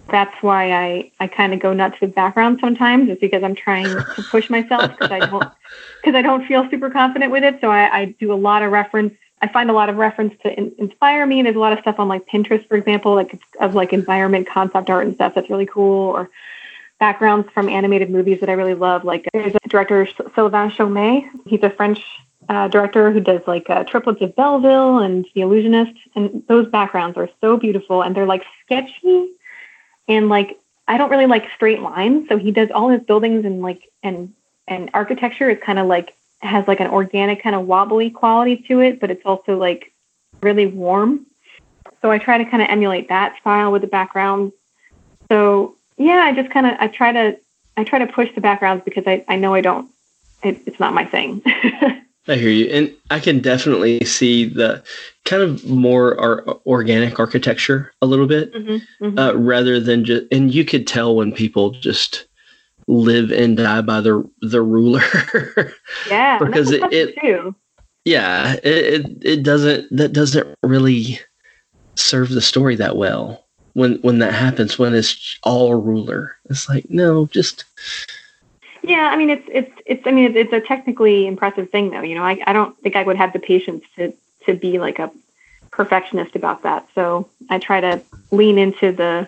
[0.10, 3.86] that's why I I kind of go nuts with background sometimes, is because I'm trying
[3.86, 5.52] to push myself because I don't
[6.02, 7.60] because I don't feel super confident with it.
[7.62, 9.14] So I, I do a lot of reference.
[9.42, 11.40] I find a lot of reference to in, inspire me.
[11.40, 14.48] And there's a lot of stuff on like Pinterest, for example, like of like environment
[14.48, 16.30] concept art and stuff that's really cool, or
[17.00, 19.04] backgrounds from animated movies that I really love.
[19.04, 21.30] Like there's a director Sylvain Chomet.
[21.46, 22.04] He's a French
[22.50, 27.18] uh, director who does like uh, Triplets of Belleville and The Illusionist, and those backgrounds
[27.18, 29.32] are so beautiful and they're like sketchy
[30.08, 32.28] and like I don't really like straight lines.
[32.28, 34.34] So he does all his buildings and like and
[34.68, 38.82] and architecture is kind of like has like an organic kind of wobbly quality to
[38.82, 39.94] it, but it's also like
[40.42, 41.26] really warm.
[42.02, 44.54] So I try to kind of emulate that style with the background.
[45.32, 47.38] So yeah, I just kind of I try to
[47.78, 49.88] I try to push the backgrounds because I I know I don't
[50.44, 51.42] it, it's not my thing.
[52.28, 54.84] I hear you, and I can definitely see the
[55.26, 58.82] kind of more ar- organic architecture a little bit, Mhm.
[59.18, 60.26] uh, rather than just.
[60.32, 62.28] And you could tell when people just
[62.88, 65.02] live and die by the the ruler.
[66.10, 67.56] yeah, because that's it- too.
[68.06, 71.20] yeah, it, it it doesn't that doesn't really
[71.96, 73.46] serve the story that well
[73.80, 76.38] when when that happens when it's all ruler.
[76.50, 77.64] It's like no, just
[78.84, 82.02] Yeah, I mean it's it's it's I mean it's, it's a technically impressive thing though.
[82.02, 84.14] You know, I I don't think I would have the patience to
[84.46, 85.12] to be like a
[85.72, 86.88] perfectionist about that.
[86.94, 89.28] So I try to lean into the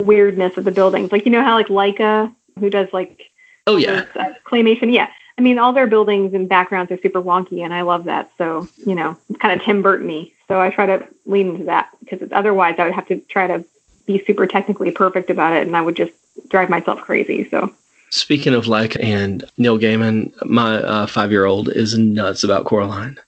[0.00, 1.12] weirdness of the buildings.
[1.12, 3.30] Like you know how like Laika who does like
[3.66, 4.92] oh yeah, those, uh, claymation.
[4.92, 5.08] Yeah.
[5.38, 8.30] I mean, all their buildings and backgrounds are super wonky, and I love that.
[8.36, 10.32] So, you know, it's kind of Tim Burton-y.
[10.48, 13.64] So I try to lean into that because otherwise I would have to try to
[14.12, 16.12] be super technically perfect about it, and I would just
[16.48, 17.48] drive myself crazy.
[17.50, 17.72] So.
[18.10, 23.18] Speaking of like and Neil Gaiman, my uh, five-year-old is nuts about Coraline.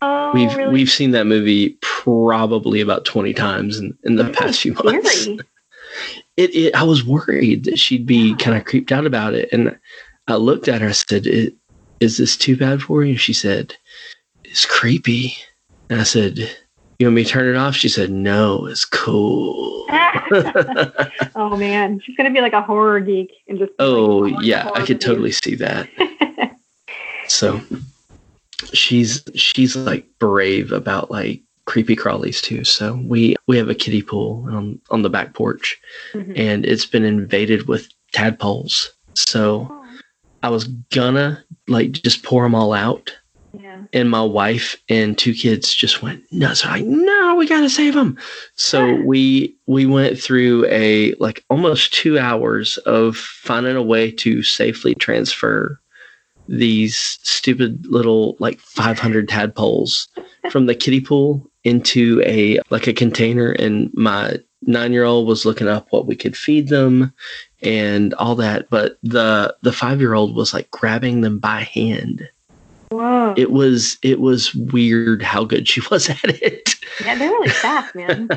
[0.00, 0.72] Oh, we've really?
[0.72, 4.94] we've seen that movie probably about twenty times in, in the That's past few scary.
[5.02, 5.28] months.
[6.38, 9.78] It, it I was worried that she'd be kind of creeped out about it, and
[10.26, 10.88] I looked at her.
[10.88, 11.52] I said, "I-
[12.00, 13.76] "Is this too bad for you?" And she said,
[14.42, 15.36] "It's creepy."
[15.90, 16.50] And I said,
[17.02, 19.86] "You want me to turn it off?" She said, "No, it's cool."
[21.34, 23.72] oh man, she's gonna be like a horror geek and just.
[23.80, 25.04] oh like, yeah, I could movies.
[25.04, 25.88] totally see that.
[27.28, 27.60] So
[28.72, 32.62] she's she's like brave about like creepy crawlies too.
[32.64, 35.80] So we we have a kiddie pool on on the back porch,
[36.12, 36.32] Mhm.
[36.38, 38.92] and it's been invaded with tadpoles.
[39.14, 39.84] So
[40.42, 43.16] I was gonna like just pour them all out,
[43.58, 43.82] Yeah.
[43.92, 46.64] and my wife and two kids just went nuts.
[46.64, 48.18] Like, no, we gotta save them.
[48.54, 54.42] So we we went through a like almost two hours of finding a way to
[54.42, 55.78] safely transfer
[56.48, 60.08] these stupid little like 500 tadpoles
[60.50, 65.44] from the kiddie pool into a like a container and my nine year old was
[65.44, 67.12] looking up what we could feed them
[67.62, 72.28] and all that but the the five year old was like grabbing them by hand
[72.92, 73.34] Whoa.
[73.36, 76.74] it was it was weird how good she was at it
[77.04, 78.28] yeah, they're really fast, man.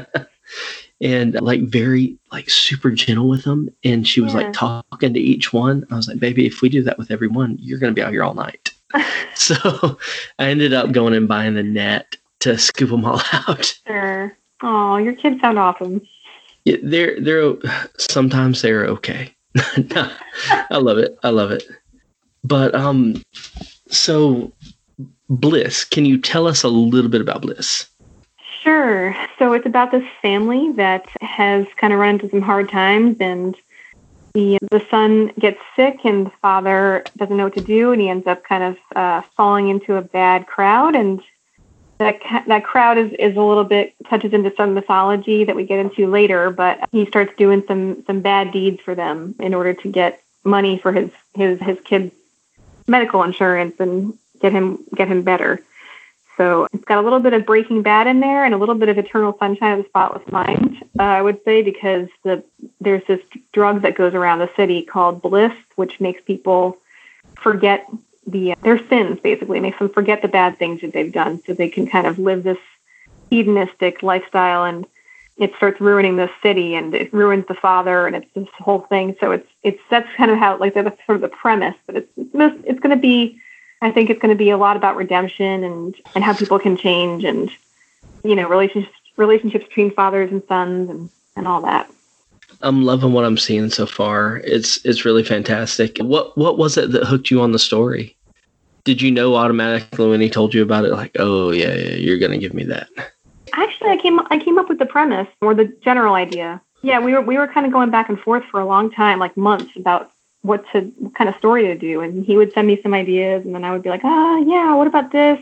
[1.01, 4.39] and like very like super gentle with them and she was Yeah.
[4.41, 7.57] like talking to each one i was like baby if we do that with everyone
[7.59, 8.71] you're going to be out here all night
[9.35, 9.97] so
[10.39, 14.37] i ended up going and buying the net to scoop them all out sure.
[14.61, 16.01] Oh, your kids sound awesome.
[16.63, 17.55] yeah, they're they're
[17.97, 19.33] sometimes they're okay
[20.69, 21.63] i love it i love it
[22.43, 23.21] but um
[23.87, 24.51] so
[25.29, 27.87] bliss can you tell us a little bit about bliss
[28.65, 29.15] Sure.
[29.37, 33.55] So it's about this family that has kind of run into some hard times, and
[34.33, 38.09] the the son gets sick, and the father doesn't know what to do, and he
[38.09, 41.21] ends up kind of uh, falling into a bad crowd, and
[41.99, 45.77] that that crowd is is a little bit touches into some mythology that we get
[45.77, 49.91] into later, but he starts doing some some bad deeds for them in order to
[49.91, 52.11] get money for his his his kid's
[52.87, 55.61] medical insurance and get him get him better.
[56.37, 58.89] So it's got a little bit of Breaking Bad in there and a little bit
[58.89, 62.43] of Eternal Sunshine of the Spotless Mind, uh, I would say, because the
[62.81, 63.21] there's this
[63.53, 66.77] drug that goes around the city called bliss, which makes people
[67.35, 67.89] forget
[68.27, 69.19] the their sins.
[69.21, 72.05] Basically, it makes them forget the bad things that they've done, so they can kind
[72.05, 72.57] of live this
[73.29, 74.65] hedonistic lifestyle.
[74.65, 74.85] And
[75.37, 79.15] it starts ruining the city, and it ruins the father, and it's this whole thing.
[79.19, 82.11] So it's it's that's kind of how like that's sort of the premise, but it's
[82.17, 83.39] it's, most- it's going to be
[83.81, 86.77] I think it's going to be a lot about redemption and and how people can
[86.77, 87.51] change and
[88.23, 91.89] you know relationships relationships between fathers and sons and and all that.
[92.61, 94.37] I'm loving what I'm seeing so far.
[94.37, 95.97] It's it's really fantastic.
[95.99, 98.15] What what was it that hooked you on the story?
[98.85, 102.19] Did you know automatically when he told you about it, like, oh yeah, yeah you're
[102.19, 102.87] gonna give me that?
[103.57, 106.61] Actually, I came I came up with the premise or the general idea.
[106.81, 109.17] Yeah, we were we were kind of going back and forth for a long time,
[109.19, 112.01] like months, about what to what kind of story to do.
[112.01, 114.75] And he would send me some ideas, and then I would be like, ah, yeah,
[114.75, 115.39] what about this?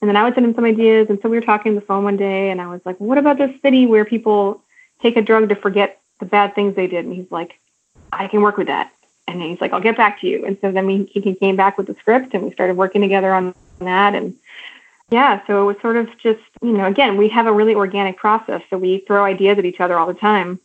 [0.00, 1.08] And then I would send him some ideas.
[1.08, 3.18] And so we were talking on the phone one day, and I was like, what
[3.18, 4.62] about this city where people
[5.00, 7.04] take a drug to forget the bad things they did?
[7.04, 7.58] And he's like,
[8.12, 8.92] I can work with that.
[9.26, 10.44] And then he's like, I'll get back to you.
[10.44, 13.32] And so then we he came back with the script, and we started working together
[13.32, 14.14] on that.
[14.14, 14.36] And
[15.10, 18.16] yeah, so it was sort of just, you know, again, we have a really organic
[18.16, 18.62] process.
[18.68, 20.60] So we throw ideas at each other all the time.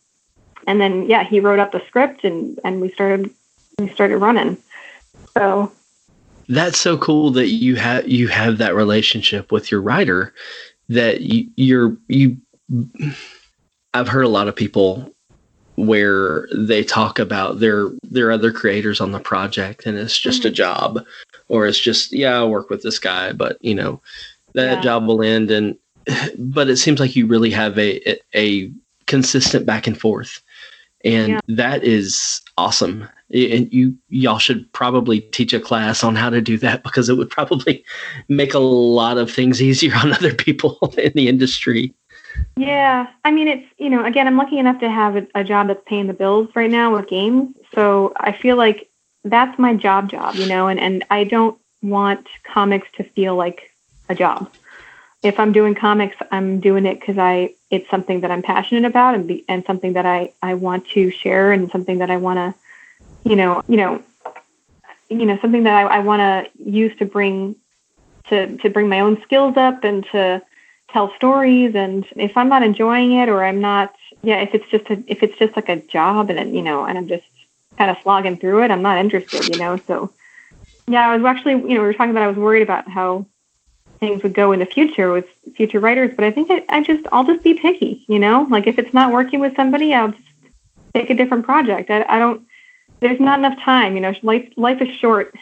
[0.66, 3.30] And then, yeah, he wrote up the script and, and we started,
[3.78, 4.58] we started running.
[5.34, 5.72] So
[6.48, 10.34] That's so cool that you have you have that relationship with your writer.
[10.88, 12.36] That you, you're you.
[13.94, 15.10] I've heard a lot of people
[15.76, 20.48] where they talk about their their other creators on the project, and it's just a
[20.48, 20.54] mm-hmm.
[20.54, 21.04] job,
[21.48, 24.00] or it's just yeah, I work with this guy, but you know
[24.54, 24.80] that Yeah.
[24.80, 25.76] job will end, and
[26.38, 28.70] but it seems like you really have a a
[29.06, 30.40] consistent back and forth,
[31.04, 31.40] and Yeah.
[31.48, 33.08] that is awesome.
[33.32, 37.16] And you y'all should probably teach a class on how to do that because it
[37.16, 37.84] would probably
[38.28, 41.92] make a lot of things easier on other people in the industry.
[42.56, 45.68] Yeah, I mean, it's you know, again, I'm lucky enough to have a, a job
[45.68, 47.54] that's paying the bills right now with games.
[47.74, 48.88] So I feel like
[49.24, 53.73] that's my job, job, you know, and and I don't want comics to feel like
[54.08, 54.50] a job.
[55.22, 59.14] If I'm doing comics, I'm doing it because I it's something that I'm passionate about
[59.14, 62.38] and be, and something that I I want to share and something that I want
[62.38, 64.02] to, you know, you know.
[65.10, 67.56] you know something that I, I want to use to bring
[68.28, 70.42] to to bring my own skills up and to
[70.88, 71.74] tell stories.
[71.74, 75.22] And if I'm not enjoying it or I'm not, yeah, if it's just a, if
[75.22, 77.26] it's just like a job and it, you know, and I'm just
[77.76, 79.76] kind of slogging through it, I'm not interested, you know.
[79.86, 80.10] So
[80.86, 83.26] yeah, I was actually, you know, we were talking about I was worried about how
[84.04, 87.06] things would go in the future with future writers, but I think I, I just
[87.12, 88.46] I'll just be picky, you know.
[88.50, 90.22] Like if it's not working with somebody, I'll just
[90.94, 91.90] take a different project.
[91.90, 92.42] I, I don't.
[93.00, 94.14] There's not enough time, you know.
[94.22, 95.34] Life life is short.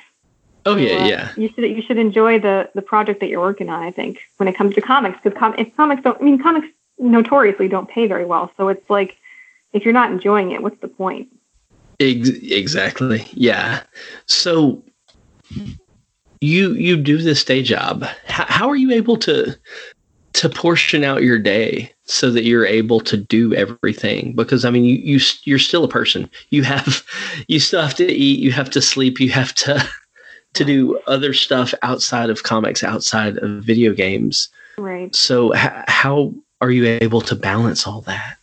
[0.64, 1.33] Oh yeah, So, uh, yeah.
[1.37, 3.83] You should you should enjoy the the project that you're working on.
[3.83, 6.68] I think when it comes to comics, because com- if comics don't, I mean, comics
[6.98, 8.53] notoriously don't pay very well.
[8.57, 9.16] So it's like
[9.72, 11.29] if you're not enjoying it, what's the point?
[11.98, 13.27] Ex- exactly.
[13.33, 13.83] Yeah.
[14.27, 14.83] So
[16.42, 18.05] you you do this day job.
[18.26, 19.57] How, how are you able to
[20.35, 24.35] to portion out your day so that you're able to do everything?
[24.35, 26.28] Because I mean, you you you're still a person.
[26.50, 27.05] You have
[27.48, 28.40] you still have to eat.
[28.40, 29.20] You have to sleep.
[29.20, 29.83] You have to
[30.55, 34.48] to do other stuff outside of comics, outside of video games.
[34.76, 35.14] Right.
[35.14, 38.37] So h- how are you able to balance all that?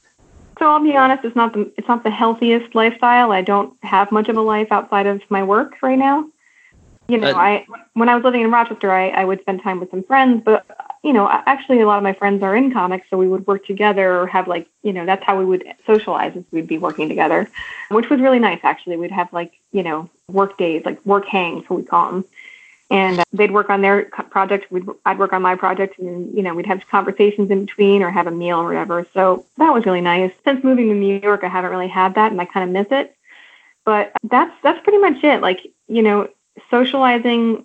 [0.57, 3.33] So I'll be honest, it's not the it's not the healthiest lifestyle.
[3.33, 6.25] I don't have much of a life outside of my work right now.
[7.09, 9.79] You know, Uh, I when I was living in Rochester, I, I would spend time
[9.79, 10.65] with some friends, but
[11.03, 13.65] you know, actually a lot of my friends are in comics, so we would work
[13.65, 17.07] together or have like, you know, that's how we would socialize is we'd be working
[17.07, 17.49] together,
[17.89, 18.97] which was really nice actually.
[18.97, 22.25] We'd have like, you know, work days, like work hangs, what we call them.
[22.91, 26.41] And uh, they'd work on their project, we'd, I'd work on my project, and you
[26.41, 29.05] know we'd have conversations in between or have a meal or whatever.
[29.13, 30.31] So that was really nice.
[30.43, 32.91] Since moving to New York, I haven't really had that, and I kind of miss
[32.91, 33.15] it.
[33.85, 35.39] But that's that's pretty much it.
[35.41, 36.29] Like you know,
[36.69, 37.63] socializing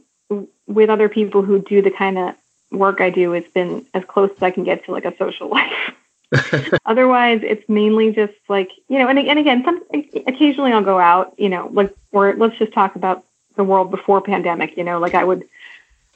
[0.67, 2.35] with other people who do the kind of
[2.71, 5.49] work I do has been as close as I can get to like a social
[5.51, 5.93] life.
[6.87, 9.83] Otherwise, it's mainly just like you know, and and again, some
[10.27, 13.25] occasionally I'll go out, you know, like or let's just talk about
[13.57, 14.77] the world before pandemic.
[14.77, 15.49] You know, like I would,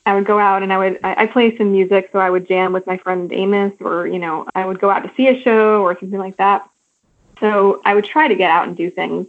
[0.06, 2.48] I would go out and I would I, I play some music, so I would
[2.48, 5.40] jam with my friend Amos, or you know, I would go out to see a
[5.40, 6.68] show or something like that.
[7.38, 9.28] So I would try to get out and do things,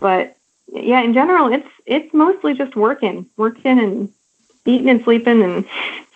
[0.00, 0.35] but
[0.72, 4.12] yeah, in general, it's it's mostly just working, working and
[4.64, 5.64] eating and sleeping and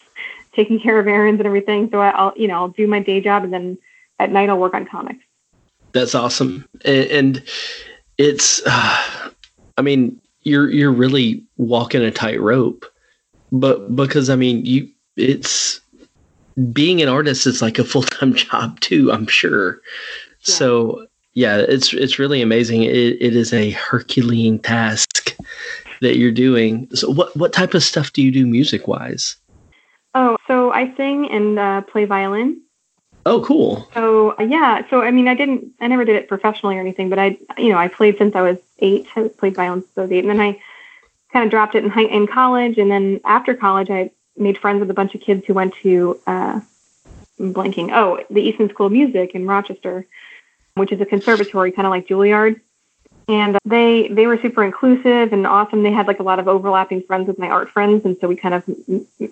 [0.55, 1.89] taking care of errands and everything.
[1.91, 3.79] So I, I'll you know I'll do my day job and then
[4.19, 5.25] at night I'll work on comics.
[5.93, 7.43] That's awesome, and, and
[8.19, 9.31] it's, uh,
[9.79, 12.85] I mean, you're you're really walking a tightrope,
[13.53, 15.81] but because I mean, you it's
[16.73, 19.11] being an artist is like a full time job too.
[19.13, 19.81] I'm sure.
[20.45, 20.55] Yeah.
[20.55, 22.83] So yeah, it's it's really amazing.
[22.83, 25.37] It, it is a Herculean task
[26.01, 26.89] that you're doing.
[26.95, 29.37] So what what type of stuff do you do music wise?
[30.15, 32.63] Oh, so I sing and uh, play violin.
[33.27, 33.89] Oh, cool.
[33.95, 37.11] So uh, yeah, so I mean, I didn't, I never did it professionally or anything,
[37.11, 39.07] but I, you know, I played since I was eight.
[39.15, 40.61] I played violin since I was eight, and then I
[41.33, 44.81] kind of dropped it in high, in college, and then after college, I made friends
[44.81, 46.61] with a bunch of kids who went to, uh,
[47.39, 47.91] I'm blanking.
[47.93, 50.07] Oh, the Eastman School of Music in Rochester,
[50.75, 52.61] which is a conservatory, kind of like Juilliard.
[53.29, 55.83] And they they were super inclusive and awesome.
[55.83, 58.37] They had like a lot of overlapping friends with my art friends, and so we
[58.37, 59.31] kind of, you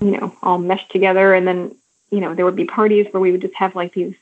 [0.00, 1.32] know, all meshed together.
[1.32, 1.74] And then
[2.10, 4.14] you know, there would be parties where we would just have like these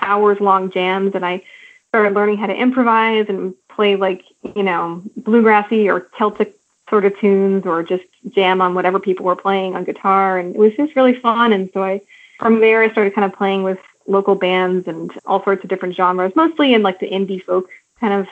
[0.00, 1.42] hours long jams and I
[1.88, 4.24] started learning how to improvise and play like,
[4.56, 6.54] you know, bluegrassy or Celtic
[6.90, 10.58] sort of tunes or just jam on whatever people were playing on guitar and it
[10.58, 12.00] was just really fun and so I
[12.38, 15.94] from there I started kind of playing with local bands and all sorts of different
[15.94, 17.68] genres, mostly in like the indie folk
[18.00, 18.26] kind of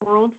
[0.00, 0.36] world.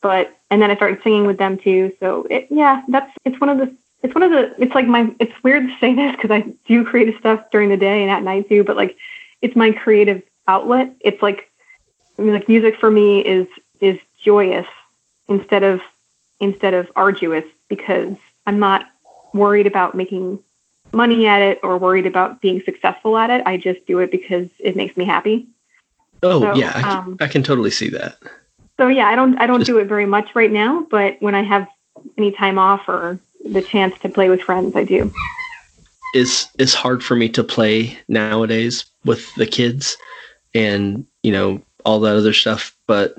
[0.00, 1.92] But and then I started singing with them too.
[2.00, 5.12] So it, yeah, that's it's one of the it's one of the it's like my
[5.18, 8.22] it's weird to say this because I do creative stuff during the day and at
[8.22, 8.96] night too, but like
[9.40, 10.94] it's my creative outlet.
[11.00, 11.50] It's like
[12.18, 13.46] I mean, like music for me is
[13.80, 14.66] is joyous
[15.28, 15.80] instead of
[16.40, 18.86] instead of arduous because I'm not
[19.34, 20.38] worried about making
[20.92, 23.42] money at it or worried about being successful at it.
[23.46, 25.46] I just do it because it makes me happy.
[26.22, 28.16] Oh So, yeah, I, can- um, I can totally see that.
[28.78, 31.34] So yeah, I don't I don't Just- do it very much right now, but when
[31.34, 31.66] I have
[32.16, 35.12] any time off or the chance to play with friends, I do.
[36.14, 39.96] it's it's hard for me to play nowadays with the kids
[40.54, 43.16] and you know all that other stuff but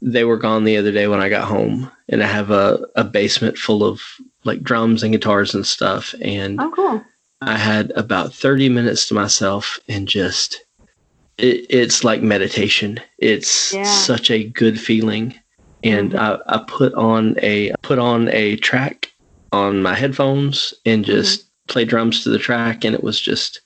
[0.00, 3.04] they were gone the other day when i got home and i have a, a
[3.04, 4.00] basement full of
[4.44, 7.04] like drums and guitars and stuff and Oh, cool.
[7.42, 10.62] i had about 30 minutes to myself and just
[11.38, 13.84] it, it's like meditation it's Yeah.
[13.84, 15.34] such a good feeling
[15.82, 16.42] and mm-hmm.
[16.48, 19.10] I, I put on a I put on a track
[19.52, 21.12] on my headphones and mm-hmm.
[21.12, 23.60] just play drums to the track and it was just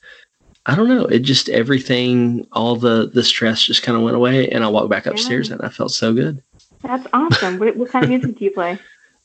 [0.67, 4.49] I don't know it just everything all the the stress just kind of went away
[4.51, 5.55] and I walked back upstairs Yeah.
[5.57, 6.43] and I felt so good
[6.83, 7.59] That's awesome.
[7.59, 8.79] what, what kind of music do you play?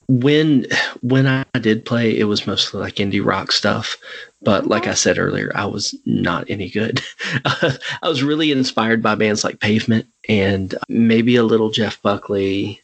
[0.07, 0.65] When
[1.01, 3.97] when I did play, it was mostly like indie rock stuff.
[4.41, 7.01] But like I said earlier, I was not any good.
[7.45, 12.81] I was really inspired by bands like Pavement and maybe a little Jeff Buckley.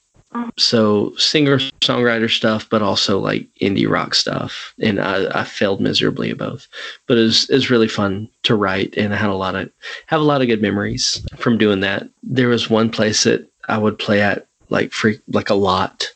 [0.57, 4.74] So singer songwriter stuff, but also like indie rock stuff.
[4.80, 6.67] And I, I failed miserably at both.
[7.07, 9.70] But it was, it was really fun to write, and I had a lot of
[10.05, 12.07] have a lot of good memories from doing that.
[12.22, 16.07] There was one place that I would play at like free like a lot,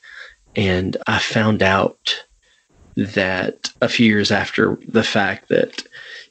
[0.55, 2.23] and I found out
[2.95, 5.83] that a few years after the fact that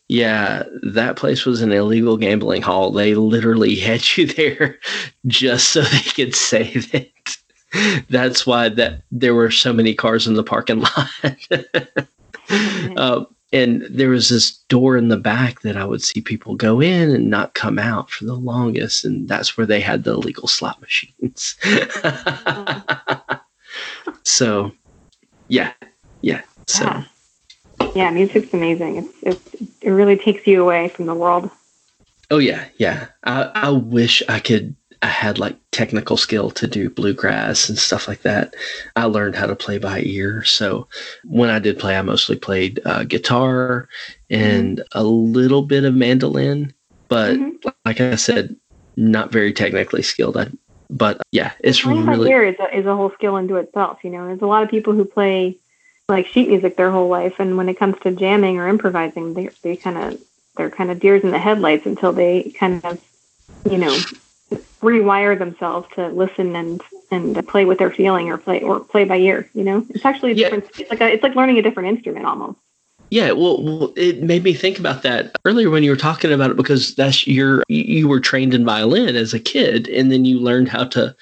[0.09, 2.91] yeah, that place was an illegal gambling hall.
[2.93, 4.79] They literally had you there
[5.27, 7.09] just so they could say that.
[8.11, 11.09] That's why that there were so many cars in the parking lot.
[12.99, 16.81] uh, and there was this door in the back that I would see people go
[16.81, 20.49] in and not come out for the longest, and that's where they had the illegal
[20.49, 21.57] slot machines.
[24.25, 24.73] so,
[25.49, 25.73] yeah,
[26.23, 26.43] yeah.
[26.67, 27.05] So, Yeah.
[27.95, 28.97] Yeah, music's amazing.
[28.97, 31.51] It's, it's it really takes you away from the world.
[32.31, 33.09] oh yeah, yeah.
[33.25, 34.75] I I wish I could.
[35.03, 38.55] I had like technical skill to do bluegrass and stuff like that.
[38.95, 40.45] I learned how to play by ear.
[40.45, 40.87] So
[41.25, 43.89] when I did play, I mostly played uh, guitar
[44.31, 46.73] and a little bit of mandolin.
[47.09, 47.73] But Mhm.
[47.85, 48.55] like I said,
[48.97, 50.37] not very technically skilled.
[50.37, 50.47] I,
[50.93, 53.99] but uh, yeah, it's Playing by ear is a, is a whole skill unto itself.
[54.05, 55.59] You know, there's a lot of people who play
[56.09, 59.51] like sheet music their whole life, and when it comes to jamming or improvising, they
[59.63, 60.21] they kind of
[60.57, 63.01] they're kind of deers in the headlights until they kind of
[63.69, 64.05] you know
[64.83, 69.17] rewire themselves to listen and and play with they're feeling or play or play by
[69.17, 69.49] ear.
[69.55, 70.51] You know, it's actually a Yeah.
[70.51, 70.71] different.
[70.77, 72.59] It's like a, it's like learning a different instrument almost.
[73.13, 76.51] Yeah, well, well, it made me think about that earlier when you were talking about
[76.51, 80.41] it because that's your you were trained in violin as a kid, and then you
[80.41, 81.15] learned how to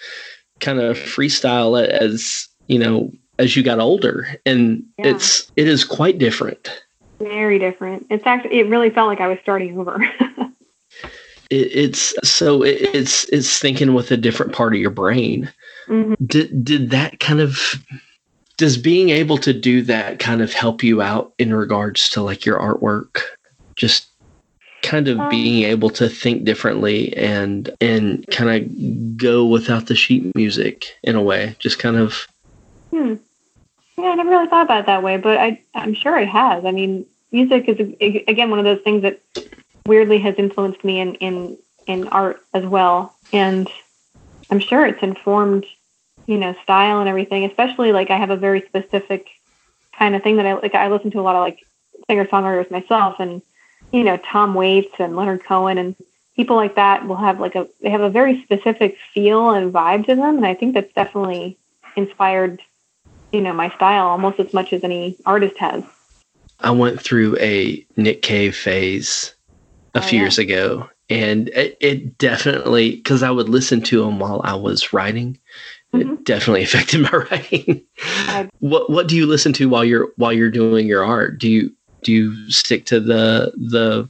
[0.61, 3.11] kind of freestyle it as you know
[3.41, 5.09] as you got older, and Yeah.
[5.09, 6.71] it's it is quite different.
[7.19, 8.07] Very different.
[8.09, 9.99] It's actually it really felt like I was starting over.
[11.51, 15.51] It, it's so it, it's it's thinking with a different part of your brain.
[15.89, 16.15] Mhm.
[16.25, 17.59] Did did that kind of
[18.61, 22.45] does being able to do that kind of help you out in regards to like
[22.45, 23.23] your artwork?
[23.75, 24.07] Just
[24.83, 29.95] kind of Um, being able to think differently and and kind of go without the
[29.95, 31.57] sheet music in a way.
[31.59, 32.29] Just kind of
[32.91, 33.15] Hmm.
[33.97, 36.65] Yeah, I never really thought about it that way, but I, I'm sure it has.
[36.67, 37.79] I mean, music is
[38.29, 39.21] again one of those things that
[39.87, 41.57] weirdly has influenced me in in
[41.87, 43.71] in art as well, and
[44.51, 45.65] I'm sure it's informed,
[46.27, 47.45] you know, style and everything.
[47.45, 49.29] Especially like I have a very specific
[49.97, 50.75] kind of thing that I like.
[50.75, 51.65] I listen to a lot of like
[52.07, 53.43] singer songwriters myself, and
[53.93, 55.97] you know, Tom Waits and Leonard Cohen and
[56.37, 60.07] people like that will have like a they have a very specific feel and vibe
[60.07, 61.59] to them, and I think that's definitely
[61.97, 62.63] inspired
[63.33, 65.85] you know my style almost as much as any artist has
[66.61, 69.35] I went through a Nick Cave phase
[69.95, 70.25] a Oh, few yeah.
[70.25, 74.93] years ago, and it, it definitely because I would listen to him while I was
[74.93, 75.39] writing.
[75.93, 76.13] Mhm.
[76.13, 77.83] It definitely affected my writing.
[78.61, 81.39] What What do you listen to while you're while you're doing your art?
[81.39, 81.73] Do you
[82.03, 84.09] do you stick to the the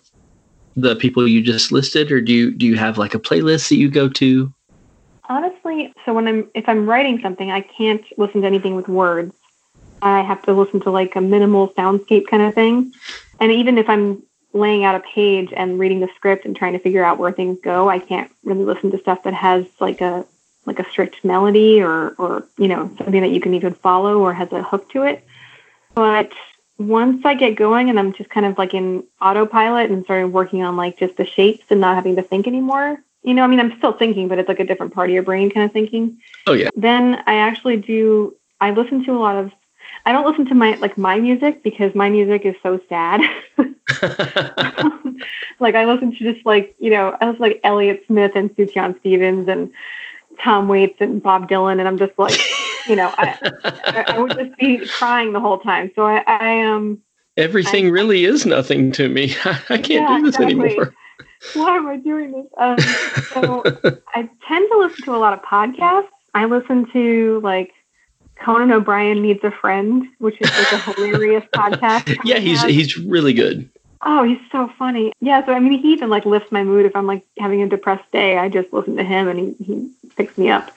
[0.76, 3.76] the people you just listed, or do you do you have like a playlist that
[3.76, 4.53] you go to?
[5.31, 9.33] honestly so when i'm if i'm writing something i can't listen to anything with words
[10.03, 12.93] i have to listen to like a minimal soundscape kind of thing
[13.39, 14.20] and even if i'm
[14.53, 17.57] laying out a page and reading the script and trying to figure out where things
[17.62, 20.26] go i can't really listen to stuff that has like a
[20.66, 24.32] like a strict melody or or you know something that you can even follow or
[24.32, 25.24] has a hook to it
[25.94, 26.32] but
[26.78, 30.62] once i get going and i'm just kind of like in autopilot and started working
[30.62, 33.61] on like just the shapes and not having to think anymore you know i mean
[33.61, 36.18] i'm still thinking but it's like a different part of your brain kind of thinking
[36.46, 38.34] Oh yeah, then I actually do.
[38.61, 39.52] I listen to a lot of.
[40.06, 43.20] I don't listen to my like my music because my music is so sad.
[45.61, 48.98] like I listen to just like you know I was like Elliott Smith and Sufjan
[49.00, 49.72] Stevens and
[50.43, 52.38] Tom Waits and Bob Dylan and I'm just like
[52.88, 55.91] you know I, I, I would just be crying the whole time.
[55.95, 56.99] So I, I um
[57.36, 59.34] everything really is nothing to me.
[59.45, 60.66] I can't Yeah, do this exactly.
[60.76, 60.95] anymore.
[61.55, 62.47] why am I doing this?
[62.59, 62.78] Um,
[63.32, 63.62] so
[64.14, 66.09] I tend to listen to a lot of podcasts.
[66.34, 67.72] I listen to like
[68.45, 72.18] Conan O'Brien Needs a Friend, which is like a hilarious podcast.
[72.24, 73.68] Yeah, he's he's really good.
[74.03, 75.12] Oh, he's so funny.
[75.20, 77.68] Yeah, so I mean, he even like lifts my mood if I'm like having a
[77.68, 78.38] depressed day.
[78.38, 80.70] I just listen to him and he he picks me up.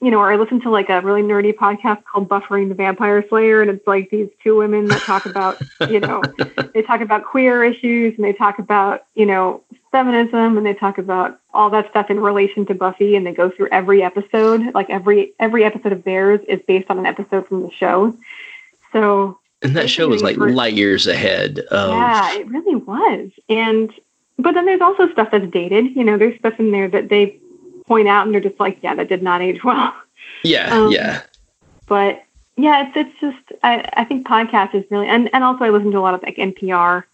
[0.00, 3.24] You know, or I listen to like a really nerdy podcast called Buffering the Vampire
[3.28, 6.20] Slayer, and it's like these two women that talk about, you know,
[6.74, 10.98] they talk about queer issues and they talk about, you know, feminism and they talk
[10.98, 14.74] about all that stuff in relation to Buffy and they go through every episode.
[14.74, 18.16] Like every every episode of theirs is based on an episode from the show.
[18.92, 23.30] So And that show was like For- light years ahead of yeah, it really was.
[23.48, 23.92] And
[24.38, 25.94] but then there's also stuff that's dated.
[25.94, 27.38] You know, there's stuff in there that they
[27.86, 29.94] point out and they're just like, yeah, that did not age well.
[30.42, 31.22] yeah, Um, yeah.
[31.86, 32.24] But
[32.56, 35.90] yeah, it's it's just I, I think podcast is really and, and also I listen
[35.92, 37.04] to a lot of like NPR,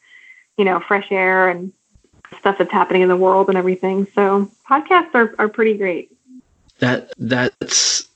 [0.57, 1.72] you know, fresh air and
[2.38, 4.07] stuff that's happening in the world and everything.
[4.14, 6.12] So podcasts are, are pretty great.
[6.78, 8.09] That that's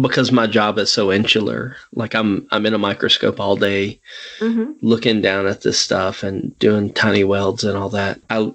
[0.00, 1.76] because my job is so insular.
[1.92, 4.00] Like I'm I'm in a microscope all day
[4.38, 8.20] hmm looking down at this stuff and doing tiny welds and all that.
[8.30, 8.52] I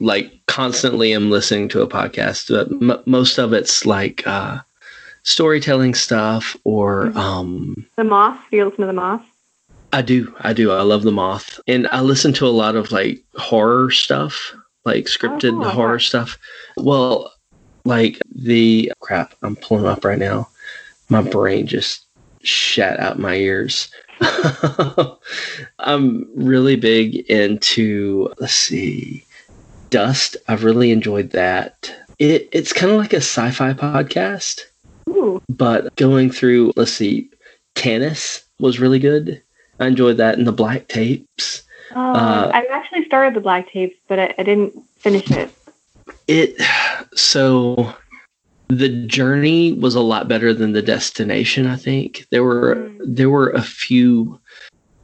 [0.00, 2.48] like constantly am listening to a podcast.
[2.48, 4.60] But m- most of it's like uh,
[5.24, 7.16] storytelling stuff, or Mhm.
[7.16, 8.38] um, The Moth.
[8.50, 9.22] Do you listen to The Moth?
[9.92, 10.70] I do, I do.
[10.70, 15.06] I love the moth, and I listen to a lot of like horror stuff, like
[15.06, 16.04] scripted Oh, horror okay.
[16.04, 16.38] stuff.
[16.76, 17.32] Well,
[17.88, 20.48] like the crap, I'm pulling up right now.
[21.08, 22.04] My brain just
[22.42, 23.90] shat out my ears.
[25.78, 29.24] I'm really big into let's see,
[29.90, 30.36] Dust.
[30.48, 31.92] I've really enjoyed that.
[32.18, 34.62] It it's kind of like a sci-fi podcast
[35.08, 35.40] Ooh.
[35.48, 37.30] but going through let's see
[37.76, 39.40] Tanis was really good
[39.78, 41.62] i enjoyed that and the black tapes
[41.94, 45.50] Oh, Uh, I actually started the Black Tapes, but I, I didn't finish it.
[46.28, 46.54] It
[47.14, 47.92] so
[48.68, 52.98] the journey was a lot better than the destination i think there were Mm.
[53.16, 54.38] there were a few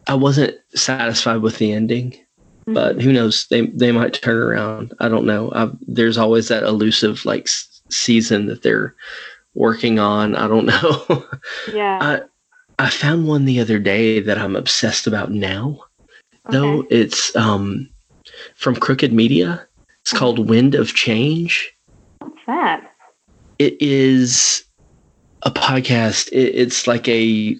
[0.06, 2.14] i wasn't satisfied with the ending
[2.66, 6.62] but who knows they they might turn around i don't know i there's always that
[6.62, 8.94] elusive like s- season that they're
[9.54, 11.24] working on i don't know
[11.72, 11.98] yeah.
[12.02, 12.22] I
[12.86, 15.78] I found one the other day that I'm obsessed about now.
[16.50, 17.88] Though it's um
[18.56, 19.64] from Crooked Media.
[20.04, 21.72] It's called Wind of Change.
[22.18, 22.92] What's that?
[23.58, 24.62] It is
[25.44, 26.28] a podcast.
[26.30, 27.56] It, it's like a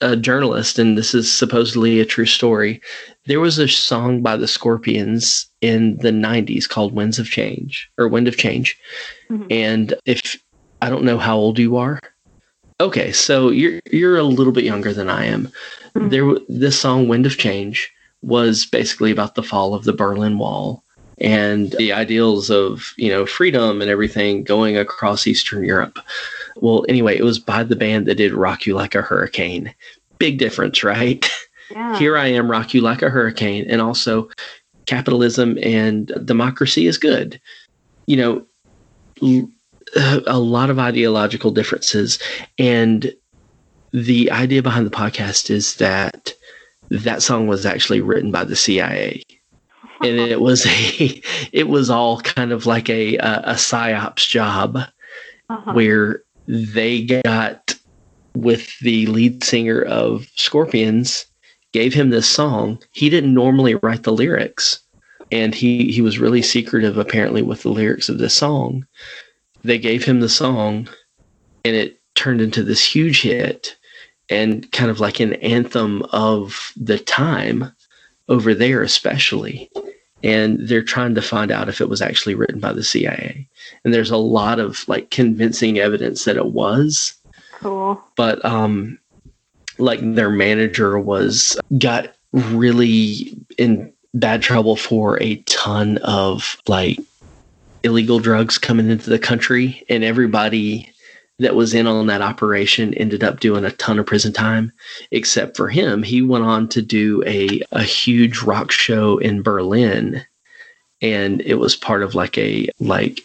[0.00, 2.80] a journalist, and this is supposedly a true story.
[3.26, 8.08] There was a song by the Scorpions in the '90s called "Winds of Change" or
[8.08, 8.74] "Wind of Change,"
[9.30, 9.46] Mhm.
[9.50, 10.38] and if
[10.80, 12.00] I don't know how old you are,
[12.80, 15.52] okay, so you're you're a little bit younger than I am.
[15.94, 16.08] Mhm.
[16.08, 17.90] There, this song "Wind of Change"
[18.22, 20.82] was basically about the fall of the Berlin Wall
[21.20, 25.98] and the ideals of you know freedom and everything going across Eastern Europe.
[26.56, 29.74] Well, anyway, it was by the band that did "Rock You Like a Hurricane."
[30.18, 31.28] Big difference, right?
[31.70, 31.98] Yeah.
[31.98, 34.28] Here I am, rock you like a hurricane, and also
[34.86, 37.40] capitalism and democracy is good.
[38.06, 38.46] You know,
[39.22, 39.50] l-
[40.26, 42.18] a lot of ideological differences,
[42.58, 43.12] and
[43.92, 46.34] the idea behind the podcast is that
[46.90, 49.22] that song was actually written by the CIA,
[50.00, 51.22] and it was a,
[51.52, 54.78] it was all kind of like a a, a psyops job
[55.50, 55.72] Uh-huh.
[55.72, 57.74] where they got
[58.34, 61.26] with the lead singer of Scorpions,
[61.72, 62.78] gave him this song.
[62.92, 64.80] He didn't normally write the lyrics,
[65.32, 68.86] and he he was really secretive apparently with the lyrics of this song.
[69.64, 70.88] They gave him the song,
[71.64, 73.76] and it turned into this huge hit
[74.30, 77.72] and kind of like an anthem of the time
[78.28, 79.70] over there especially
[80.22, 83.46] and they're trying to find out if it was actually written by the CIA
[83.84, 87.14] and there's a lot of like convincing evidence that it was
[87.60, 88.02] Cool.
[88.16, 88.98] but um
[89.78, 96.98] like their manager was got really in bad trouble for a ton of like
[97.84, 100.92] illegal drugs coming into the country and everybody
[101.38, 104.72] that was in on that operation ended up doing a ton of prison time
[105.10, 110.24] except for him he went on to do a a huge rock show in Berlin
[111.00, 113.20] and it was part of like a like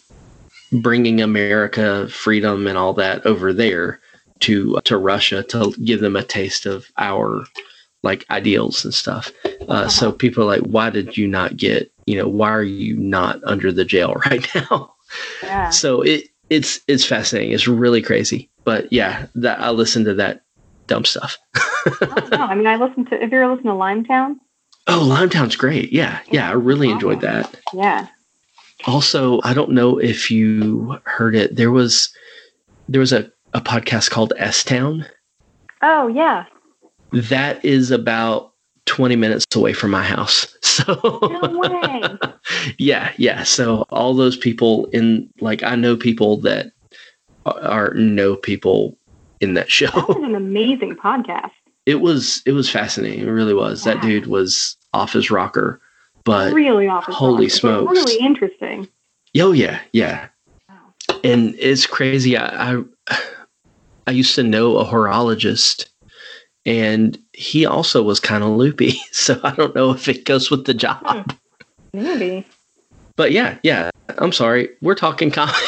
[0.71, 3.99] bringing America freedom and all that over there
[4.39, 7.45] to to Russia to give them a taste of our
[8.03, 9.31] like ideals and stuff.
[9.69, 11.91] Uh, So people are like, why did you not get?
[12.05, 14.93] You know, why are you not under the jail right now?
[15.41, 15.69] Yeah.
[15.69, 17.51] So it it's it's fascinating.
[17.53, 18.49] It's really crazy.
[18.63, 20.43] But yeah, that I listen to that
[20.87, 21.37] dumb stuff.
[21.85, 23.21] Oh, no, I mean, I listened to.
[23.21, 24.35] If you ever listening to Limetown,
[24.87, 25.91] Oh, Limetown's great.
[25.91, 27.53] Yeah, yeah, I really enjoyed that.
[27.73, 28.07] yeah.
[28.87, 32.09] also i don't know if you heard it there was
[32.89, 35.05] there was a, a podcast called s town
[35.81, 36.45] Oh yeah.
[37.11, 38.52] that is about
[38.85, 42.19] 20 minutes away from my house so No
[42.77, 46.71] yeah yeah so all those people in like i know people that
[47.45, 48.97] are, know people
[49.41, 51.51] in that That show was an amazing podcast.
[51.85, 55.81] it was it was fascinating it really was that dude was off his rocker
[56.23, 57.05] but really off.
[57.05, 57.91] the holy but smokes.
[57.91, 58.87] Really interesting.
[59.39, 60.27] oh yeah, yeah.
[61.23, 62.37] And it's crazy.
[62.37, 62.83] I, I
[64.07, 65.87] I used to know a horologist,
[66.65, 68.99] and he also was kind of loopy.
[69.11, 71.33] So I don't know if it goes with the job.
[71.93, 72.45] Maybe.
[73.15, 73.89] But yeah, yeah.
[74.17, 74.69] I'm sorry.
[74.81, 75.57] We're talking comedy.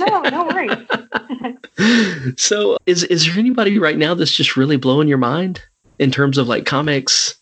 [0.00, 2.36] No, no worries.
[2.36, 5.60] so is is there anybody right now that's just really blowing your mind
[5.98, 7.34] in terms of like comics,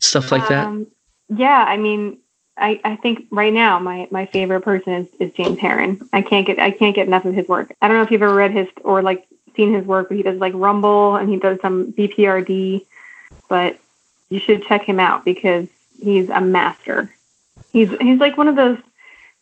[0.00, 0.66] stuff like that?
[0.66, 0.88] Um,
[1.28, 2.18] yeah, I mean,
[2.56, 6.00] I, I think right now my, my favorite person is, is James Harren.
[6.12, 7.74] I can't get I can't get enough of his work.
[7.82, 9.26] I don't know if you've ever read his or like
[9.56, 12.84] seen his work, but he does like Rumble and he does some BPRD.
[13.48, 13.78] But
[14.28, 15.68] you should check him out because
[16.00, 17.12] he's a master.
[17.72, 18.78] He's he's like one of those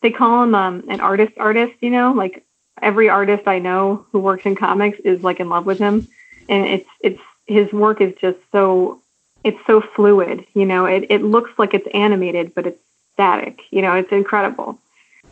[0.01, 2.45] they call him um, an artist artist, you know, like
[2.81, 6.07] every artist I know who works in comics is like in love with him.
[6.47, 9.01] And it's it's his work is just so
[9.43, 10.85] it's so fluid, you know.
[10.85, 12.81] It it looks like it's animated, but it's
[13.13, 13.61] static.
[13.71, 14.79] You know, it's incredible.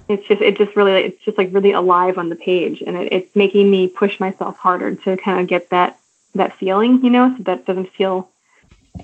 [0.09, 3.13] It's just it just really it's just like really alive on the page, and it,
[3.13, 5.99] it's making me push myself harder to kind of get that
[6.35, 8.29] that feeling, you know, so that doesn't feel,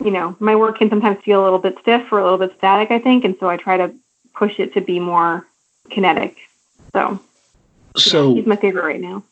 [0.03, 2.55] you know, my work can sometimes feel a little bit stiff or a little bit
[2.57, 3.93] static, I think, and so I try to
[4.33, 5.47] push it to be more
[5.89, 6.37] kinetic.
[6.93, 9.23] So, yeah, So he's my favorite right now.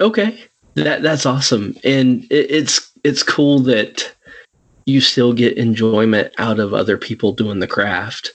[0.00, 0.44] Okay,
[0.74, 4.12] that that's awesome, and it, it's it's cool that
[4.86, 8.32] you still get enjoyment out of other people doing the craft,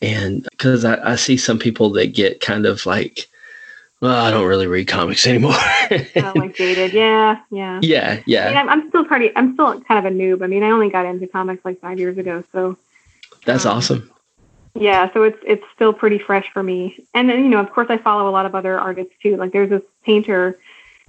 [0.00, 3.28] and because I, I see some people that get kind of like,
[4.00, 5.54] well, I don't really read comics anymore.
[5.90, 7.80] Uh, like dated, yeah, yeah.
[7.82, 9.36] yeah, I mean, yeah, I'm, I'm still pretty.
[9.36, 10.42] I'm still kind of a noob.
[10.42, 12.76] I mean, I only got into comics like five years ago, so
[13.44, 14.10] that's um, awesome.
[14.74, 15.12] yeah.
[15.12, 17.04] So it's it's still pretty fresh for me.
[17.14, 19.36] And then you know, of course, I follow a lot of other artists too.
[19.36, 20.58] Like there's this painter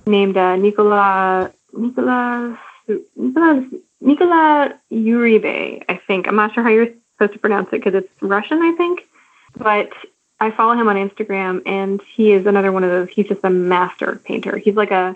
[0.08, 2.60] named uh, Nicola Nicola
[3.16, 3.70] Nicola
[4.02, 5.84] Nicola Uribe.
[5.88, 6.90] I think I'm not sure how you're
[7.20, 9.02] supposed to pronounce it because it's Russian, I think.
[9.58, 9.92] But
[10.40, 13.10] I follow him on Instagram, and he is another one of those.
[13.10, 14.58] He's just a master painter.
[14.58, 15.16] He's like a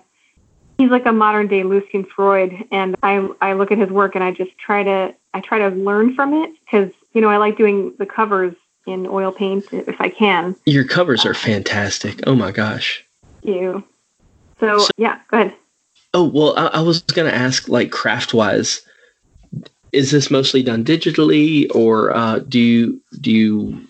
[0.77, 4.23] he's like a modern day Lucian Freud, and I I look at his work and
[4.23, 7.57] I just try to I try to learn from it because you know I like
[7.57, 8.53] doing the covers
[8.85, 10.55] in oil paint if I can.
[10.65, 12.19] Your covers are fantastic.
[12.27, 13.05] Oh my gosh.
[13.43, 13.83] Thank You.
[14.59, 15.55] So, So- yeah, go ahead.
[16.13, 18.81] Oh well, I, I was gonna ask, like craft wise,
[19.93, 23.87] is this mostly done digitally, or uh, do you do you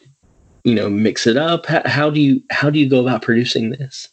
[0.63, 1.65] you know mix it up?
[1.65, 4.09] How, how do you how do you go about producing this?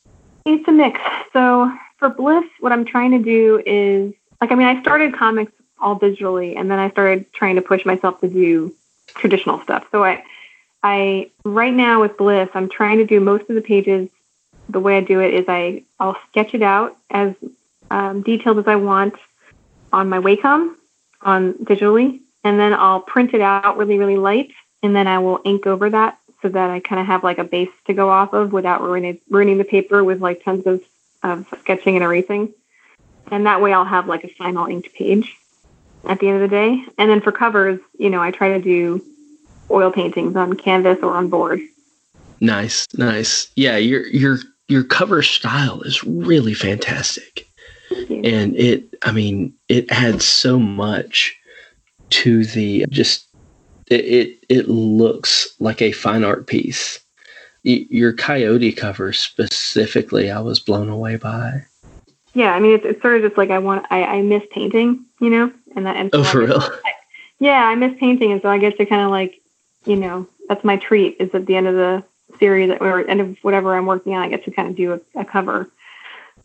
[0.46, 1.00] It's a mix.
[1.32, 5.52] So for Bliss, what I'm trying to do is like I mean I started comics
[5.80, 8.74] all digitally, and then I started trying to push myself to do
[9.08, 9.84] traditional stuff.
[9.90, 10.24] So I
[10.82, 14.08] I right now with Bliss, I'm trying to do most of the pages.
[14.68, 17.34] The way I do it is I I'll sketch it out as
[17.90, 19.14] um, detailed as I want
[19.92, 20.76] on my Wacom
[21.22, 24.52] on digitally, and then I'll print it out really really light,
[24.82, 27.44] and then I will ink over that so that I kind of have like a
[27.44, 30.82] base to go off of without ruining ruining the paper with like tons of
[31.22, 32.52] of sketching and erasing.
[33.30, 35.36] And that way I'll have like a final inked page
[36.04, 36.82] at the end of the day.
[36.98, 39.04] And then for covers, you know, I try to do
[39.70, 41.60] oil paintings on canvas or on board.
[42.40, 43.50] Nice, nice.
[43.54, 47.46] Yeah, your your your cover style is really fantastic.
[47.90, 51.36] And it I mean it adds so much
[52.10, 53.26] to the just
[53.88, 57.00] it it, it looks like a fine art piece.
[57.62, 61.66] Your coyote cover specifically, I was blown away by.
[62.32, 65.04] Yeah, I mean it's, it's sort of just like I want I, I miss painting,
[65.20, 66.62] you know, and that and Oh, so for I real?
[67.40, 69.40] yeah, I miss painting, and so I get to kind of like,
[69.84, 71.16] you know, that's my treat.
[71.18, 72.02] Is at the end of the
[72.38, 75.20] series or end of whatever I'm working on, I get to kind of do a,
[75.20, 75.68] a cover,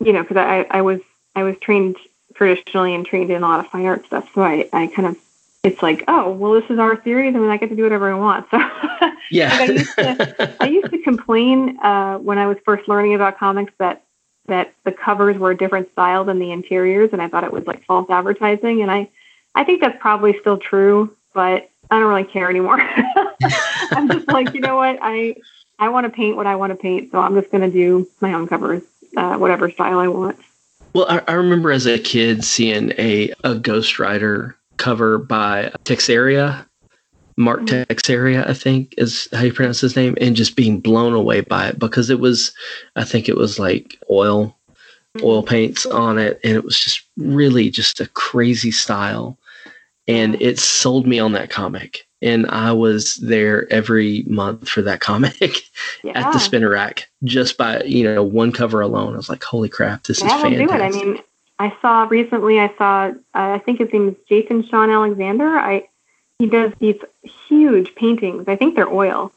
[0.03, 0.99] you know, because I I was
[1.35, 1.97] I was trained
[2.33, 5.17] traditionally and trained in a lot of fine art stuff, so I I kind of
[5.63, 8.17] it's like oh well this is our series and I get to do whatever I
[8.17, 8.47] want.
[8.99, 9.49] So Yeah.
[9.53, 9.99] I used
[10.61, 14.03] I used to complain uh, when I was first learning about comics that
[14.47, 17.65] that the covers were a different style than the interiors, and I thought it was
[17.65, 18.81] like false advertising.
[18.81, 19.09] And I,
[19.55, 22.79] I think that's probably still true, but I don't really care anymore.
[23.91, 25.37] I'm just like, you know what, I
[25.79, 28.07] I want to paint what I want to paint, so I'm just going to do
[28.21, 28.83] my own covers,
[29.17, 30.37] uh, whatever style I want.
[30.95, 36.65] Well, I, I remember as a kid seeing a, a Ghost Rider cover by Texeira,
[37.35, 37.85] Mark Mhm.
[37.87, 41.67] Texeira, I think is how you pronounce his name, and just being blown away by
[41.67, 42.53] it because it was,
[42.95, 44.57] I think it was like oil,
[45.21, 49.37] oil paints on it, and it was just really just a crazy style,
[50.07, 54.99] and it sold me on that comic, and I was there every month for that
[54.99, 55.61] comic
[56.03, 59.13] Yeah, at the spinner rack just by you know one cover alone.
[59.13, 60.71] I was like, holy crap, this yeah, is it.
[60.71, 61.21] I mean,
[61.59, 62.59] I saw recently.
[62.59, 63.05] I saw.
[63.05, 65.57] Uh, I think his name is Jason Shawn Alexander.
[65.57, 65.87] I
[66.39, 66.99] he does these
[67.47, 68.47] huge paintings.
[68.47, 69.31] I think they're oil,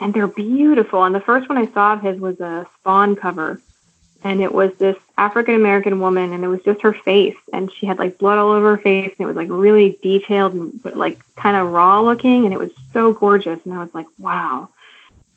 [0.00, 1.04] and they're beautiful.
[1.04, 3.60] And the first one I saw of his was a Spawn cover,
[4.24, 7.86] and it was this African American woman, and it was just her face, and she
[7.86, 10.96] had like blood all over her face, and it was like really detailed, and, but
[10.96, 13.58] like kind of raw looking, and it was so gorgeous.
[13.64, 14.68] And I was like, wow.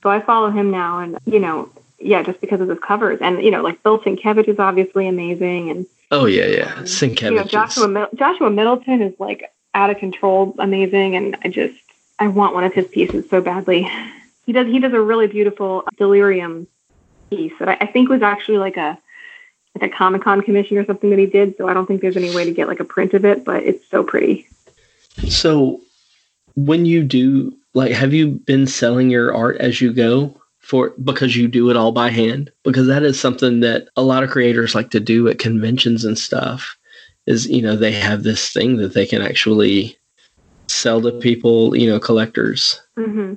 [0.04, 1.70] So I follow him now, and you know,
[2.00, 5.70] yeah, just because of his covers, and you know, like Bill Sienkiewicz is obviously amazing,
[5.70, 6.74] and Oh yeah, yeah.
[6.84, 7.32] Sienkiewicz.
[7.32, 11.76] you know, Joshua Mid- Joshua Middleton is like out of control, amazing, and I just
[12.20, 13.90] I want one of his pieces so badly.
[14.46, 16.68] He does he does a really beautiful delirium
[17.36, 18.98] piece that I, I think was actually like a
[19.80, 21.56] like a Comic Con commission or something that he did.
[21.58, 23.64] So I don't think there's any way to get like a print of it, but
[23.64, 24.48] it's so pretty.
[25.28, 25.82] So,
[26.56, 31.36] when you do, like, have you been selling your art as you go for because
[31.36, 32.52] you do it all by hand?
[32.64, 36.18] Because that is something that a lot of creators like to do at conventions and
[36.18, 36.78] stuff.
[37.28, 39.98] Is you know they have this thing that they can actually
[40.70, 42.80] sell to people, you know, collectors.
[42.96, 43.34] hmm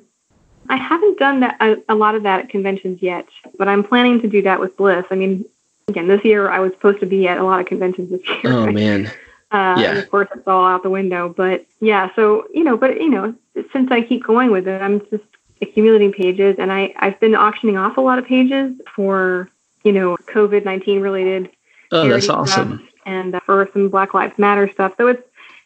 [0.69, 4.21] I haven't done that a, a lot of that at conventions yet, but I'm planning
[4.23, 5.05] to do that with Bliss.
[5.11, 5.45] I mean,
[5.89, 8.53] again, this year I was supposed to be at a lot of conventions this year.
[8.53, 9.07] Oh man,
[9.51, 9.93] Uh, Yeah.
[9.99, 11.29] Of course, it's all out the window.
[11.29, 13.35] But yeah, so you know, but you know,
[13.73, 15.25] since I keep going with it, I'm just
[15.61, 19.51] accumulating pages, and I I've been auctioning off a lot of pages for
[19.85, 21.51] you know COVID nineteen related
[21.93, 22.87] oh that's awesome.
[23.07, 24.95] and uh, for some Black Lives Matter stuff.
[24.99, 25.23] So it's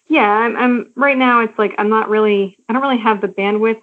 [0.09, 1.41] yeah, I'm, I'm right now.
[1.41, 3.81] It's like I'm not really I don't really have the bandwidth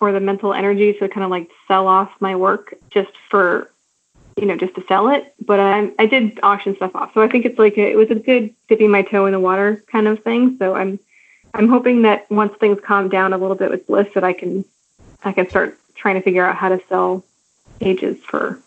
[0.00, 3.70] or the mental energy to kind of like sell off my work just for
[4.36, 5.34] you know just to sell it.
[5.44, 8.10] But I I did auction stuff off, so I think it's like a, it was
[8.10, 10.56] a good dipping my toe in the water kind of thing.
[10.58, 10.98] So I'm
[11.54, 14.64] I'm hoping that once things calm down a little bit with Bliss, that I can
[15.24, 17.24] I can start trying to figure out how to sell
[17.80, 18.60] pages for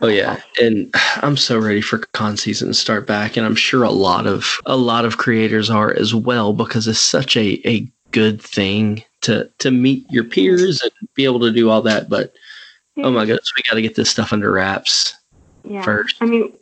[0.00, 0.92] Oh yeah, and
[1.22, 4.60] I'm so ready for con season to start back, and I'm sure a lot of
[4.66, 9.50] a lot of creators are as well because it's such a a good thing to
[9.58, 12.08] to meet your peers and be able to do all that.
[12.08, 12.34] But
[12.98, 15.16] oh my goodness, we got to get this stuff under wraps
[15.64, 15.82] yeah.
[15.82, 16.16] first.
[16.20, 16.52] I mean,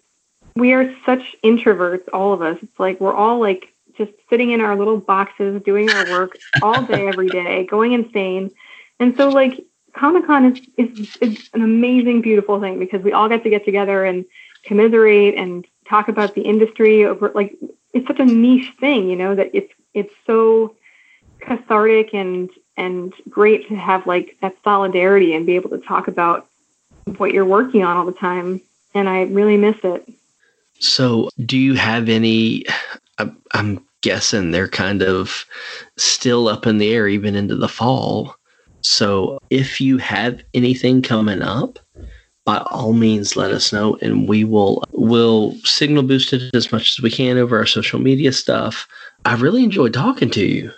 [0.57, 2.59] we are such introverts, all of us.
[2.63, 6.83] It's like we're all like just sitting in our little boxes, doing our work all
[6.83, 8.51] day, every day, going insane.
[8.99, 13.29] And so, like, Comic Con is, is is an amazing, beautiful thing because we all
[13.29, 14.25] get to get together and
[14.65, 17.05] commiserate and talk about the industry.
[17.05, 17.57] Over like,
[17.93, 20.75] it's such a niche thing, you know, that it's it's so
[21.43, 26.49] cathartic and and great to have like that solidarity and be able to talk about
[27.19, 28.61] what you're working on all the time
[28.95, 30.09] and I really miss it.
[30.79, 32.65] So, do you have any?
[33.55, 35.45] I'm, guessing they're kind of
[35.97, 38.35] still up in the air, even into the fall.
[38.81, 41.79] So, if you have anything coming up,
[42.45, 46.91] by all means, let us know, and we will will signal boost it as much
[46.91, 48.89] as we can over our social media stuff.
[49.25, 50.73] I really enjoyed talking to you.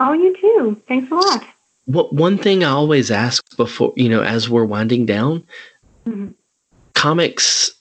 [0.00, 0.80] Oh, you too.
[0.88, 1.44] Thanks a lot.
[1.86, 5.44] What one thing I always ask before, you know, as we're winding down,
[6.06, 6.34] Mhm.
[6.94, 7.72] comics,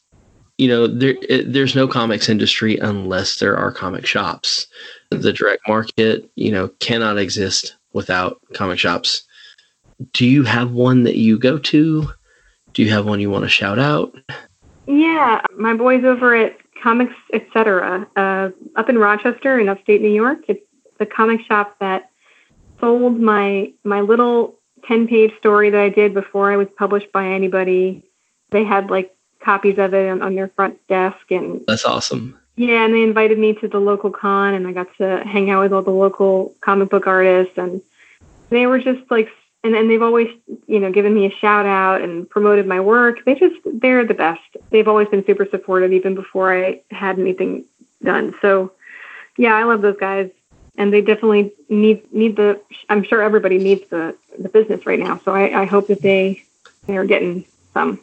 [0.58, 4.68] you know, there it, there's no comics industry unless there are comic shops.
[5.12, 9.24] The direct market, you know, cannot exist without comic shops.
[10.14, 12.08] Do you have one that you go to?
[12.74, 14.16] Do you have one you want to shout out?
[14.88, 18.08] Yeah, my boys over at Comics Etc.
[18.16, 20.40] Uh, up in Rochester in upstate New York.
[20.48, 20.62] It's
[21.00, 22.10] the comic shop that
[22.80, 27.28] sold my my little ten page story that I did before I was published by
[27.28, 28.04] anybody.
[28.52, 32.38] They had like copies of it on, on their front desk and That's awesome.
[32.58, 35.62] Yeah, and they invited me to the local con, and I got to hang out
[35.62, 37.84] with all the local comic book artists, and
[38.50, 39.30] they were just like,
[39.64, 40.30] and, and they've always,
[40.66, 43.24] you know, given me a shout out and promoted my work.
[43.26, 44.42] They just, they're the best.
[44.72, 47.66] They've always been super supportive, even before I had anything
[48.04, 48.34] done.
[48.42, 48.72] So,
[49.38, 50.32] yeah, I love those guys,
[50.78, 52.62] and they definitely need need the.
[52.90, 55.20] I'm sure everybody needs the the business right now.
[55.26, 56.44] So I, I hope that they
[56.86, 58.00] they're getting some.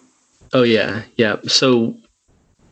[0.53, 1.37] Oh yeah, yeah.
[1.47, 1.97] So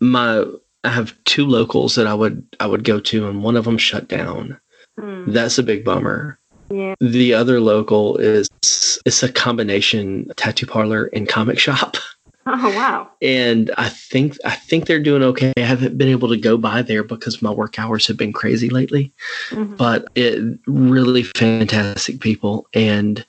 [0.00, 0.44] my
[0.84, 3.78] I have two locals that I would I would go to, and one of them
[3.78, 4.58] shut down.
[4.98, 5.30] Hmm.
[5.30, 6.38] That's a big bummer.
[6.70, 6.94] Yeah.
[7.00, 11.96] The other local is it's a combination tattoo parlor and comic shop.
[12.46, 13.08] Oh wow.
[13.20, 15.52] And I think I think they're doing okay.
[15.56, 18.68] I haven't been able to go by there because my work hours have been crazy
[18.68, 19.12] lately.
[19.50, 19.76] Mhm.
[19.76, 23.24] But it really fantastic people and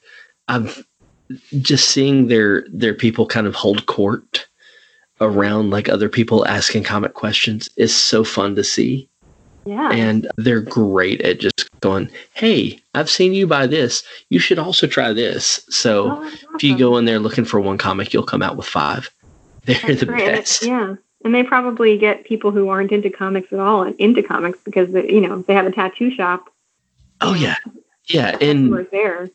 [0.47, 0.85] I've
[1.59, 4.47] just seeing their their people kind of hold court
[5.21, 9.09] around like other people asking comic questions is so fun to see
[9.65, 9.91] Yeah.
[9.91, 14.03] and they're great at just going, "Hey, I've seen you buy this.
[14.29, 17.59] You should also try this." So Oh, that's if you go in there looking for
[17.59, 19.09] one comic, you'll come out with five.
[19.65, 20.25] They're That's the great.
[20.25, 20.63] Best.
[20.65, 20.95] Yeah.
[21.23, 24.91] And they probably get people who aren't into comics at all and into comics because
[24.91, 26.49] they, you know they have a tattoo shop.
[27.21, 27.55] Oh yeah,
[28.07, 29.29] Yeah, and We're there.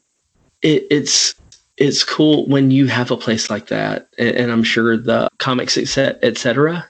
[0.60, 1.34] it, it's
[1.78, 5.78] it's cool when you have a place like that, and, and I'm sure the comics
[5.78, 6.18] etc.
[6.22, 6.84] Et cetera.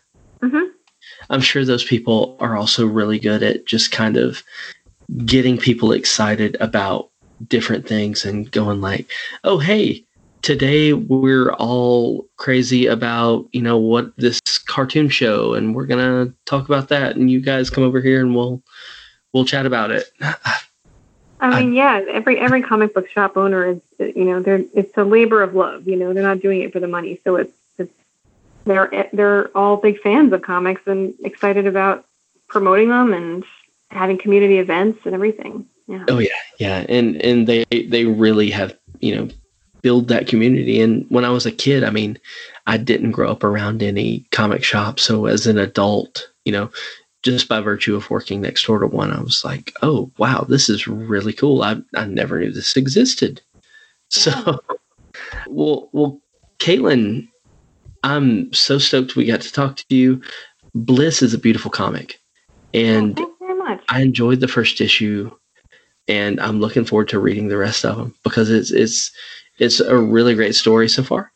[1.31, 4.43] I'm sure those people are also really good at just kind of
[5.24, 7.11] getting people excited about
[7.47, 9.11] different things and going like,
[9.45, 10.05] oh hey,
[10.43, 16.66] today we're all crazy about you know what this cartoon show, and we're gonna talk
[16.66, 18.62] about that, and you guys come over here and we'll
[19.33, 20.11] we'll chat about it.
[21.41, 25.05] I mean, yeah, every every comic book shop owner is, you know, they're it's a
[25.05, 25.87] labor of love.
[25.87, 27.53] You know, they're not doing it for the money, so it's
[28.68, 32.04] they're they're all big fans of comics and excited about
[32.48, 33.44] promoting them and
[33.90, 35.66] having community events and everything.
[35.86, 36.04] Yeah.
[36.08, 39.28] Oh yeah, yeah, and and they they really have you know
[39.82, 40.80] build that community.
[40.80, 42.18] And when I was a kid, I mean,
[42.66, 46.70] I didn't grow up around any comic shop, so as an adult, you know,
[47.22, 50.68] just by virtue of working next door to one, I was like, oh wow, this
[50.68, 51.62] is really cool.
[51.62, 53.40] I I never knew this existed.
[54.10, 54.60] So,
[55.46, 56.20] well, well,
[56.58, 57.28] Caitlin,
[58.03, 60.20] I'm so stoked we got to talk to you.
[60.74, 62.20] Bliss is a beautiful comic,
[62.72, 63.82] and Thanks very much.
[63.88, 65.30] I enjoyed the first issue,
[66.07, 69.11] and I'm looking forward to reading the rest of them because it's it's
[69.59, 71.32] it's a really great story so far.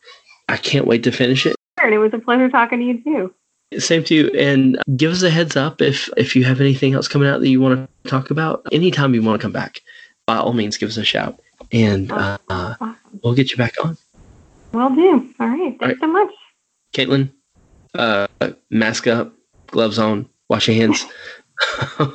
[0.49, 1.55] I can't wait to finish it.
[1.81, 3.33] And it was a pleasure talking to you too.
[3.79, 7.07] Same to you, and give us a heads up if if you have anything else
[7.07, 8.65] coming out that you want to talk about.
[8.71, 9.81] Anytime you want to come back,
[10.27, 11.39] by all means, give us a shout,
[11.71, 12.95] and uh, Awesome.
[13.23, 13.97] we'll get you back on.
[14.73, 15.33] Will do.
[15.39, 15.77] All right.
[15.79, 15.99] Thanks All right.
[15.99, 16.29] so much.
[16.93, 17.31] Caitlin,
[17.95, 18.27] uh,
[18.69, 19.33] mask up,
[19.67, 21.05] gloves on, wash your hands,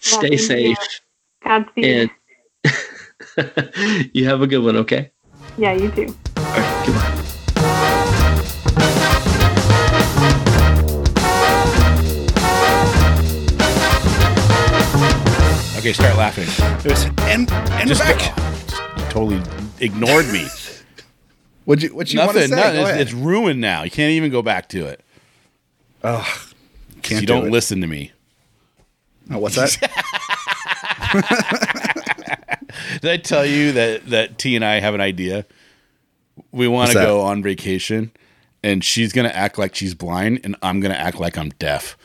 [0.00, 0.78] stay Yeah, safe,
[1.42, 2.10] Godspeed.
[2.66, 4.76] and you have a good one.
[4.76, 5.10] Okay.
[5.56, 6.14] yeah, you too.
[6.36, 6.86] All right.
[6.86, 7.16] Goodbye.
[15.78, 16.44] Okay, start laughing.
[16.84, 17.50] It was, and
[17.80, 18.36] and Just back.
[18.98, 19.40] you totally
[19.80, 20.46] ignored me.
[21.64, 22.56] What'd you what you want to Nothing.
[22.56, 22.78] say?
[22.78, 23.00] nothing.
[23.00, 23.82] It's, it's ruined now.
[23.84, 25.04] You can't even go back to it.
[26.02, 26.26] Ugh,
[27.02, 27.52] can't you do don't it.
[27.52, 28.12] listen to me.
[29.30, 29.76] Oh, what's that?
[33.02, 35.46] Did I tell you that that T and I have an idea?
[36.52, 38.10] We want to go on vacation,
[38.62, 41.96] and she's gonna act like she's blind, and I'm gonna act like I'm deaf,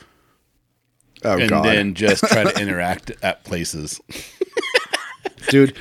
[1.24, 4.00] Oh and god, then just try to interact at places.
[5.48, 5.76] dude.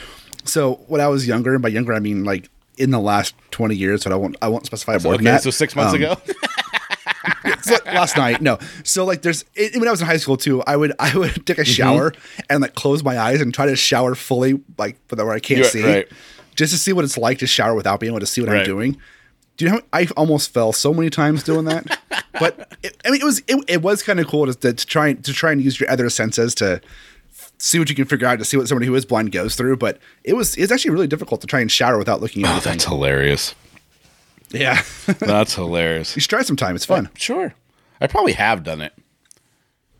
[0.45, 3.75] So when I was younger, and by younger I mean like in the last twenty
[3.75, 5.43] years, but I won't I won't specify more than Okay, that.
[5.43, 6.15] so six months Um, ago.
[7.85, 8.41] last night.
[8.41, 8.57] No.
[8.83, 11.31] So like there's it, when I was in high school too, I would I would
[11.31, 11.43] Mm-hmm.
[11.45, 12.13] take a shower
[12.49, 15.59] and like close my eyes and try to shower fully like but where I can't
[15.59, 15.83] You're- see.
[15.83, 16.07] right.
[16.55, 18.59] Just to see what it's like to shower without being able to see what Right.
[18.59, 18.97] I'm doing.
[19.57, 21.99] Do you know I almost fell so many times doing that?
[22.39, 25.13] but it, I mean it was it, it was kind of cool to, to try
[25.13, 26.81] to try and use your other senses to
[27.57, 29.77] see what you can figure out to see what somebody who is blind goes through.
[29.77, 32.51] But it was it's actually really difficult to try and shower without looking at Oh,
[32.53, 32.71] anything.
[32.73, 33.55] that's hilarious.
[34.51, 34.81] Yeah.
[35.19, 36.15] That's hilarious.
[36.15, 36.75] you should try sometime.
[36.75, 37.09] It's fun.
[37.15, 37.53] Sure,
[37.99, 38.93] I probably have done it.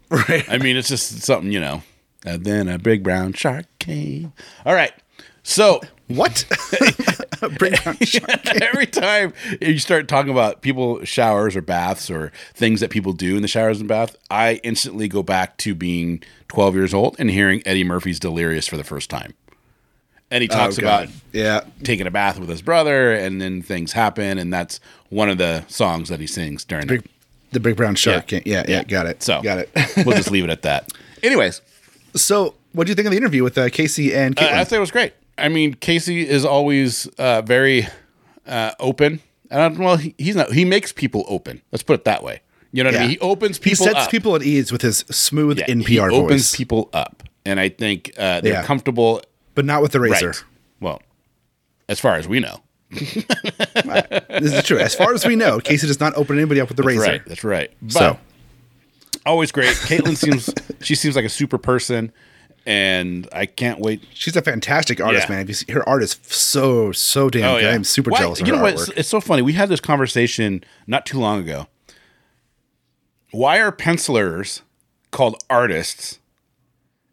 [0.10, 0.46] Right.
[0.48, 1.82] I mean, it's just something you know.
[2.26, 4.34] And then a big brown shark came.
[4.66, 4.94] All right,
[5.44, 6.46] so What?
[7.42, 13.36] Every time you start talking about people showers or baths or things that people do
[13.36, 17.30] in the showers and bath, I instantly go back to being 12 years old and
[17.30, 19.34] hearing Eddie Murphy's Delirious for the first time.
[20.32, 21.62] And he talks Oh, about Yeah.
[21.84, 24.80] taking a bath with his brother, and then things happen, and that's
[25.10, 27.10] one of the songs that he sings during Big, the.
[27.54, 28.32] the big brown shark.
[28.32, 28.40] Yeah.
[28.46, 28.84] Yeah, yeah, Yeah.
[28.84, 29.22] got it.
[29.24, 29.70] So got it.
[29.98, 30.92] we'll just leave it at that.
[31.24, 31.62] Anyways,
[32.16, 34.76] so, what do you think of the interview with uh, Casey and Uh, I thought
[34.78, 35.14] it was great.
[35.38, 37.88] I mean, Casey is always uh, very
[38.48, 39.20] uh, open.
[39.52, 40.52] And well, he, he's not.
[40.54, 41.62] He makes people open.
[41.72, 42.42] Let's put it that way.
[42.72, 43.10] You know what I mean?
[43.12, 43.86] He opens people.
[43.86, 44.12] he sets up.
[44.12, 48.12] people at ease with his smooth Yeah, NPR he opens people up, and I think
[48.18, 48.64] uh, they're Yeah.
[48.64, 49.22] comfortable.
[49.54, 50.28] but not with the razor.
[50.30, 50.44] Right.
[50.82, 51.02] Well,
[51.88, 52.62] as far as we know,
[52.92, 54.80] This is true.
[54.80, 57.02] As far as we know, Casey does not open anybody up with the razor.
[57.02, 57.22] right?
[57.26, 57.72] That's right.
[57.82, 58.20] But So,
[59.26, 59.76] always great.
[59.76, 60.50] Caitlin seems
[60.86, 62.12] she seems like a super person,
[62.66, 64.04] and I can't wait.
[64.14, 65.36] she's a fantastic artist, Yeah.
[65.36, 65.54] man.
[65.54, 67.66] See, her art is so so damn good.
[67.74, 68.74] I'm super Why- jealous of You her know what?
[68.74, 69.42] It's, it's so funny.
[69.42, 71.68] We had this conversation not too long ago.
[73.32, 74.62] Why are pencilers
[75.12, 76.20] called artists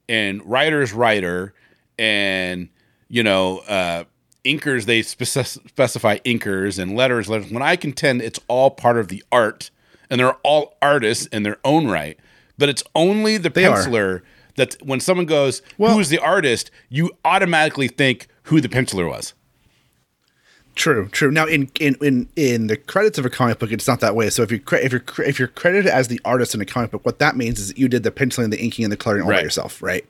[0.08, 1.54] and writers writer
[1.98, 2.68] and
[3.08, 4.04] you know uh,
[4.44, 9.08] inkers they spec- specify inkers and letters letters when I contend it's all part of
[9.08, 9.70] the art
[10.10, 12.18] and they're all artists in their own right,
[12.58, 13.76] but it's only the They are.
[14.56, 19.34] That when someone goes Well- who's the artist, you automatically think who the penciler was.
[20.74, 21.30] True, true.
[21.30, 24.30] Now, in, in in in the credits of a comic book, it's not that way.
[24.30, 26.92] So if you cre- if you're if you're credited as the artist in a comic
[26.92, 29.22] book, what that means is that you did the penciling, the inking, and the coloring
[29.22, 30.06] all by yourself, right?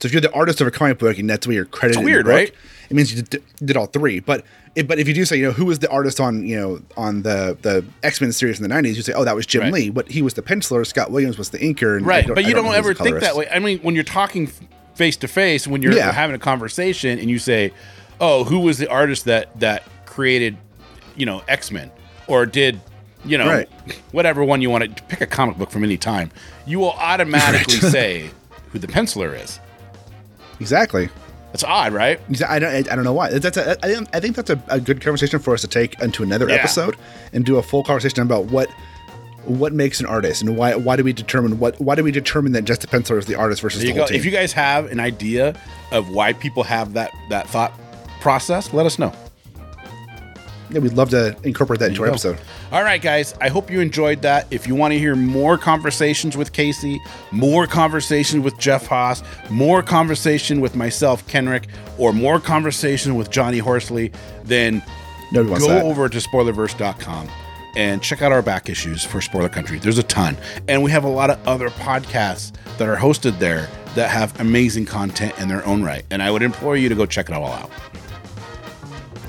[0.00, 2.04] So if you're the artist of a comic book and that's where you're credited, the
[2.04, 2.52] weird, right?
[2.88, 4.20] It means you did, did all three.
[4.20, 4.44] But
[4.74, 6.80] if, but if you do say, you know, who was the artist on, you know,
[6.96, 9.62] on the the X Men series in the '90s, you say, oh, that was Jim
[9.62, 9.72] Right.
[9.72, 10.86] Lee, but he was the penciler.
[10.86, 11.96] Scott Williams was the inker.
[11.96, 13.48] And Right, but I you don't, who's ever think that way.
[13.50, 14.48] I mean, when you're talking
[14.94, 16.12] face to face, when you're Yeah.
[16.12, 17.72] having a conversation, and you say,
[18.20, 20.56] "Oh, who was the artist that that created,
[21.16, 21.90] you know, X Men,
[22.28, 22.80] or did,
[23.24, 23.68] you know, Right.
[24.12, 26.30] whatever one you want to pick a comic book from any time,"
[26.66, 28.30] you will automatically say
[28.70, 29.58] who the penciler is.
[30.60, 31.08] Exactly.
[31.52, 32.20] That's odd, right?
[32.46, 32.74] I don't.
[32.90, 33.30] I don't know why.
[33.38, 36.46] That's a, I, think- that's a, a good conversation for us to take into another
[36.48, 36.56] Yeah.
[36.56, 36.96] episode
[37.32, 38.68] and do a full conversation about what
[39.44, 42.52] what makes an artist and why why do we determine what why do we determine
[42.52, 44.06] that just the penciler is the artist versus the whole go.
[44.06, 44.16] team?
[44.18, 45.58] If you guys have an idea
[45.90, 47.72] of why people have that that thought
[48.20, 49.12] process, let us know.
[50.70, 52.12] Yeah, we'd love to incorporate that into our go.
[52.12, 52.38] episode.
[52.72, 53.34] All right, guys.
[53.40, 54.46] I hope you enjoyed that.
[54.50, 57.00] If you want to hear more conversations with Casey,
[57.30, 63.58] more conversation with Jeff Haas, more conversation with myself, Kenric, or more conversation with Johnny
[63.58, 64.12] Horsley,
[64.44, 64.82] then
[65.32, 65.84] Nobody go that.
[65.84, 67.28] over to spoilerverse.com
[67.76, 69.78] and check out our back issues for Spoiler Country.
[69.78, 70.36] There's a ton.
[70.66, 74.86] And we have a lot of other podcasts that are hosted there that have amazing
[74.86, 76.04] content in their own right.
[76.10, 77.70] And I would implore you to go check it all out.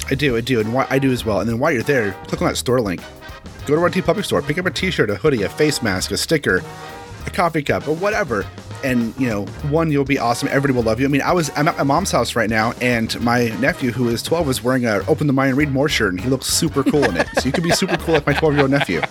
[0.10, 1.40] I do, I do, and why, I do as well.
[1.40, 3.02] And then while you're there, click on that store link.
[3.66, 6.18] Go to our TeePublic store, pick up a T-shirt, a hoodie, a face mask, a
[6.18, 6.64] sticker,
[7.26, 8.46] a coffee cup, or whatever.
[8.84, 10.48] And you know, one, you'll be awesome.
[10.48, 11.06] Everybody will love you.
[11.06, 14.08] I mean, I was I'm at my mom's house right now, and my nephew, who
[14.08, 16.48] is 12, is wearing a "Open the Mind and Read More" shirt, and he looks
[16.48, 17.28] super cool in it.
[17.36, 19.02] So you could be super cool like my 12 year old nephew.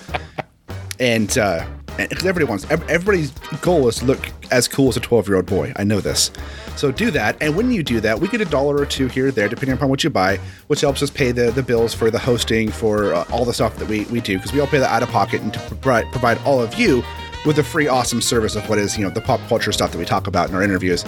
[0.99, 1.65] And uh,
[1.99, 3.31] because everybody wants, everybody's
[3.61, 5.73] goal is to look as cool as a 12 year old boy.
[5.77, 6.31] I know this.
[6.77, 7.37] So do that.
[7.43, 9.75] And when you do that, we get a dollar or two here or there, depending
[9.77, 10.37] upon what you buy,
[10.69, 13.77] which helps us pay the, the bills for the hosting, for uh, all the stuff
[13.79, 16.11] that we, we do, because we all pay that out of pocket and to provide,
[16.13, 17.03] provide all of you
[17.47, 19.99] with a free, awesome service of what is, you know, the pop culture stuff that
[19.99, 21.05] we talk about in our interviews,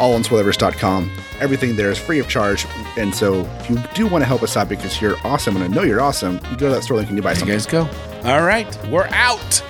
[0.00, 1.10] all on spoilerverse.com.
[1.40, 2.66] Everything there is free of charge.
[2.96, 5.68] And so if you do want to help us out because you're awesome, and I
[5.68, 7.54] know you're awesome, you go to that store link and you buy You something.
[7.54, 7.88] guys go.
[8.24, 8.66] All right.
[8.90, 9.62] We're out.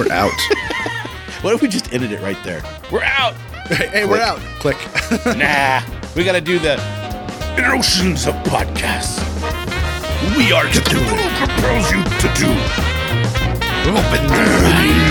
[0.00, 0.32] We're out.
[1.42, 2.62] What if we just ended it right there?
[2.92, 3.32] We're out.
[3.68, 4.40] hey, we're out.
[4.58, 4.76] Click.
[5.38, 5.80] nah,
[6.14, 6.78] we got to do the
[7.72, 9.20] oceans of podcasts.
[10.36, 12.50] We are Cthulhu compels you to do.
[13.88, 15.09] Open the mind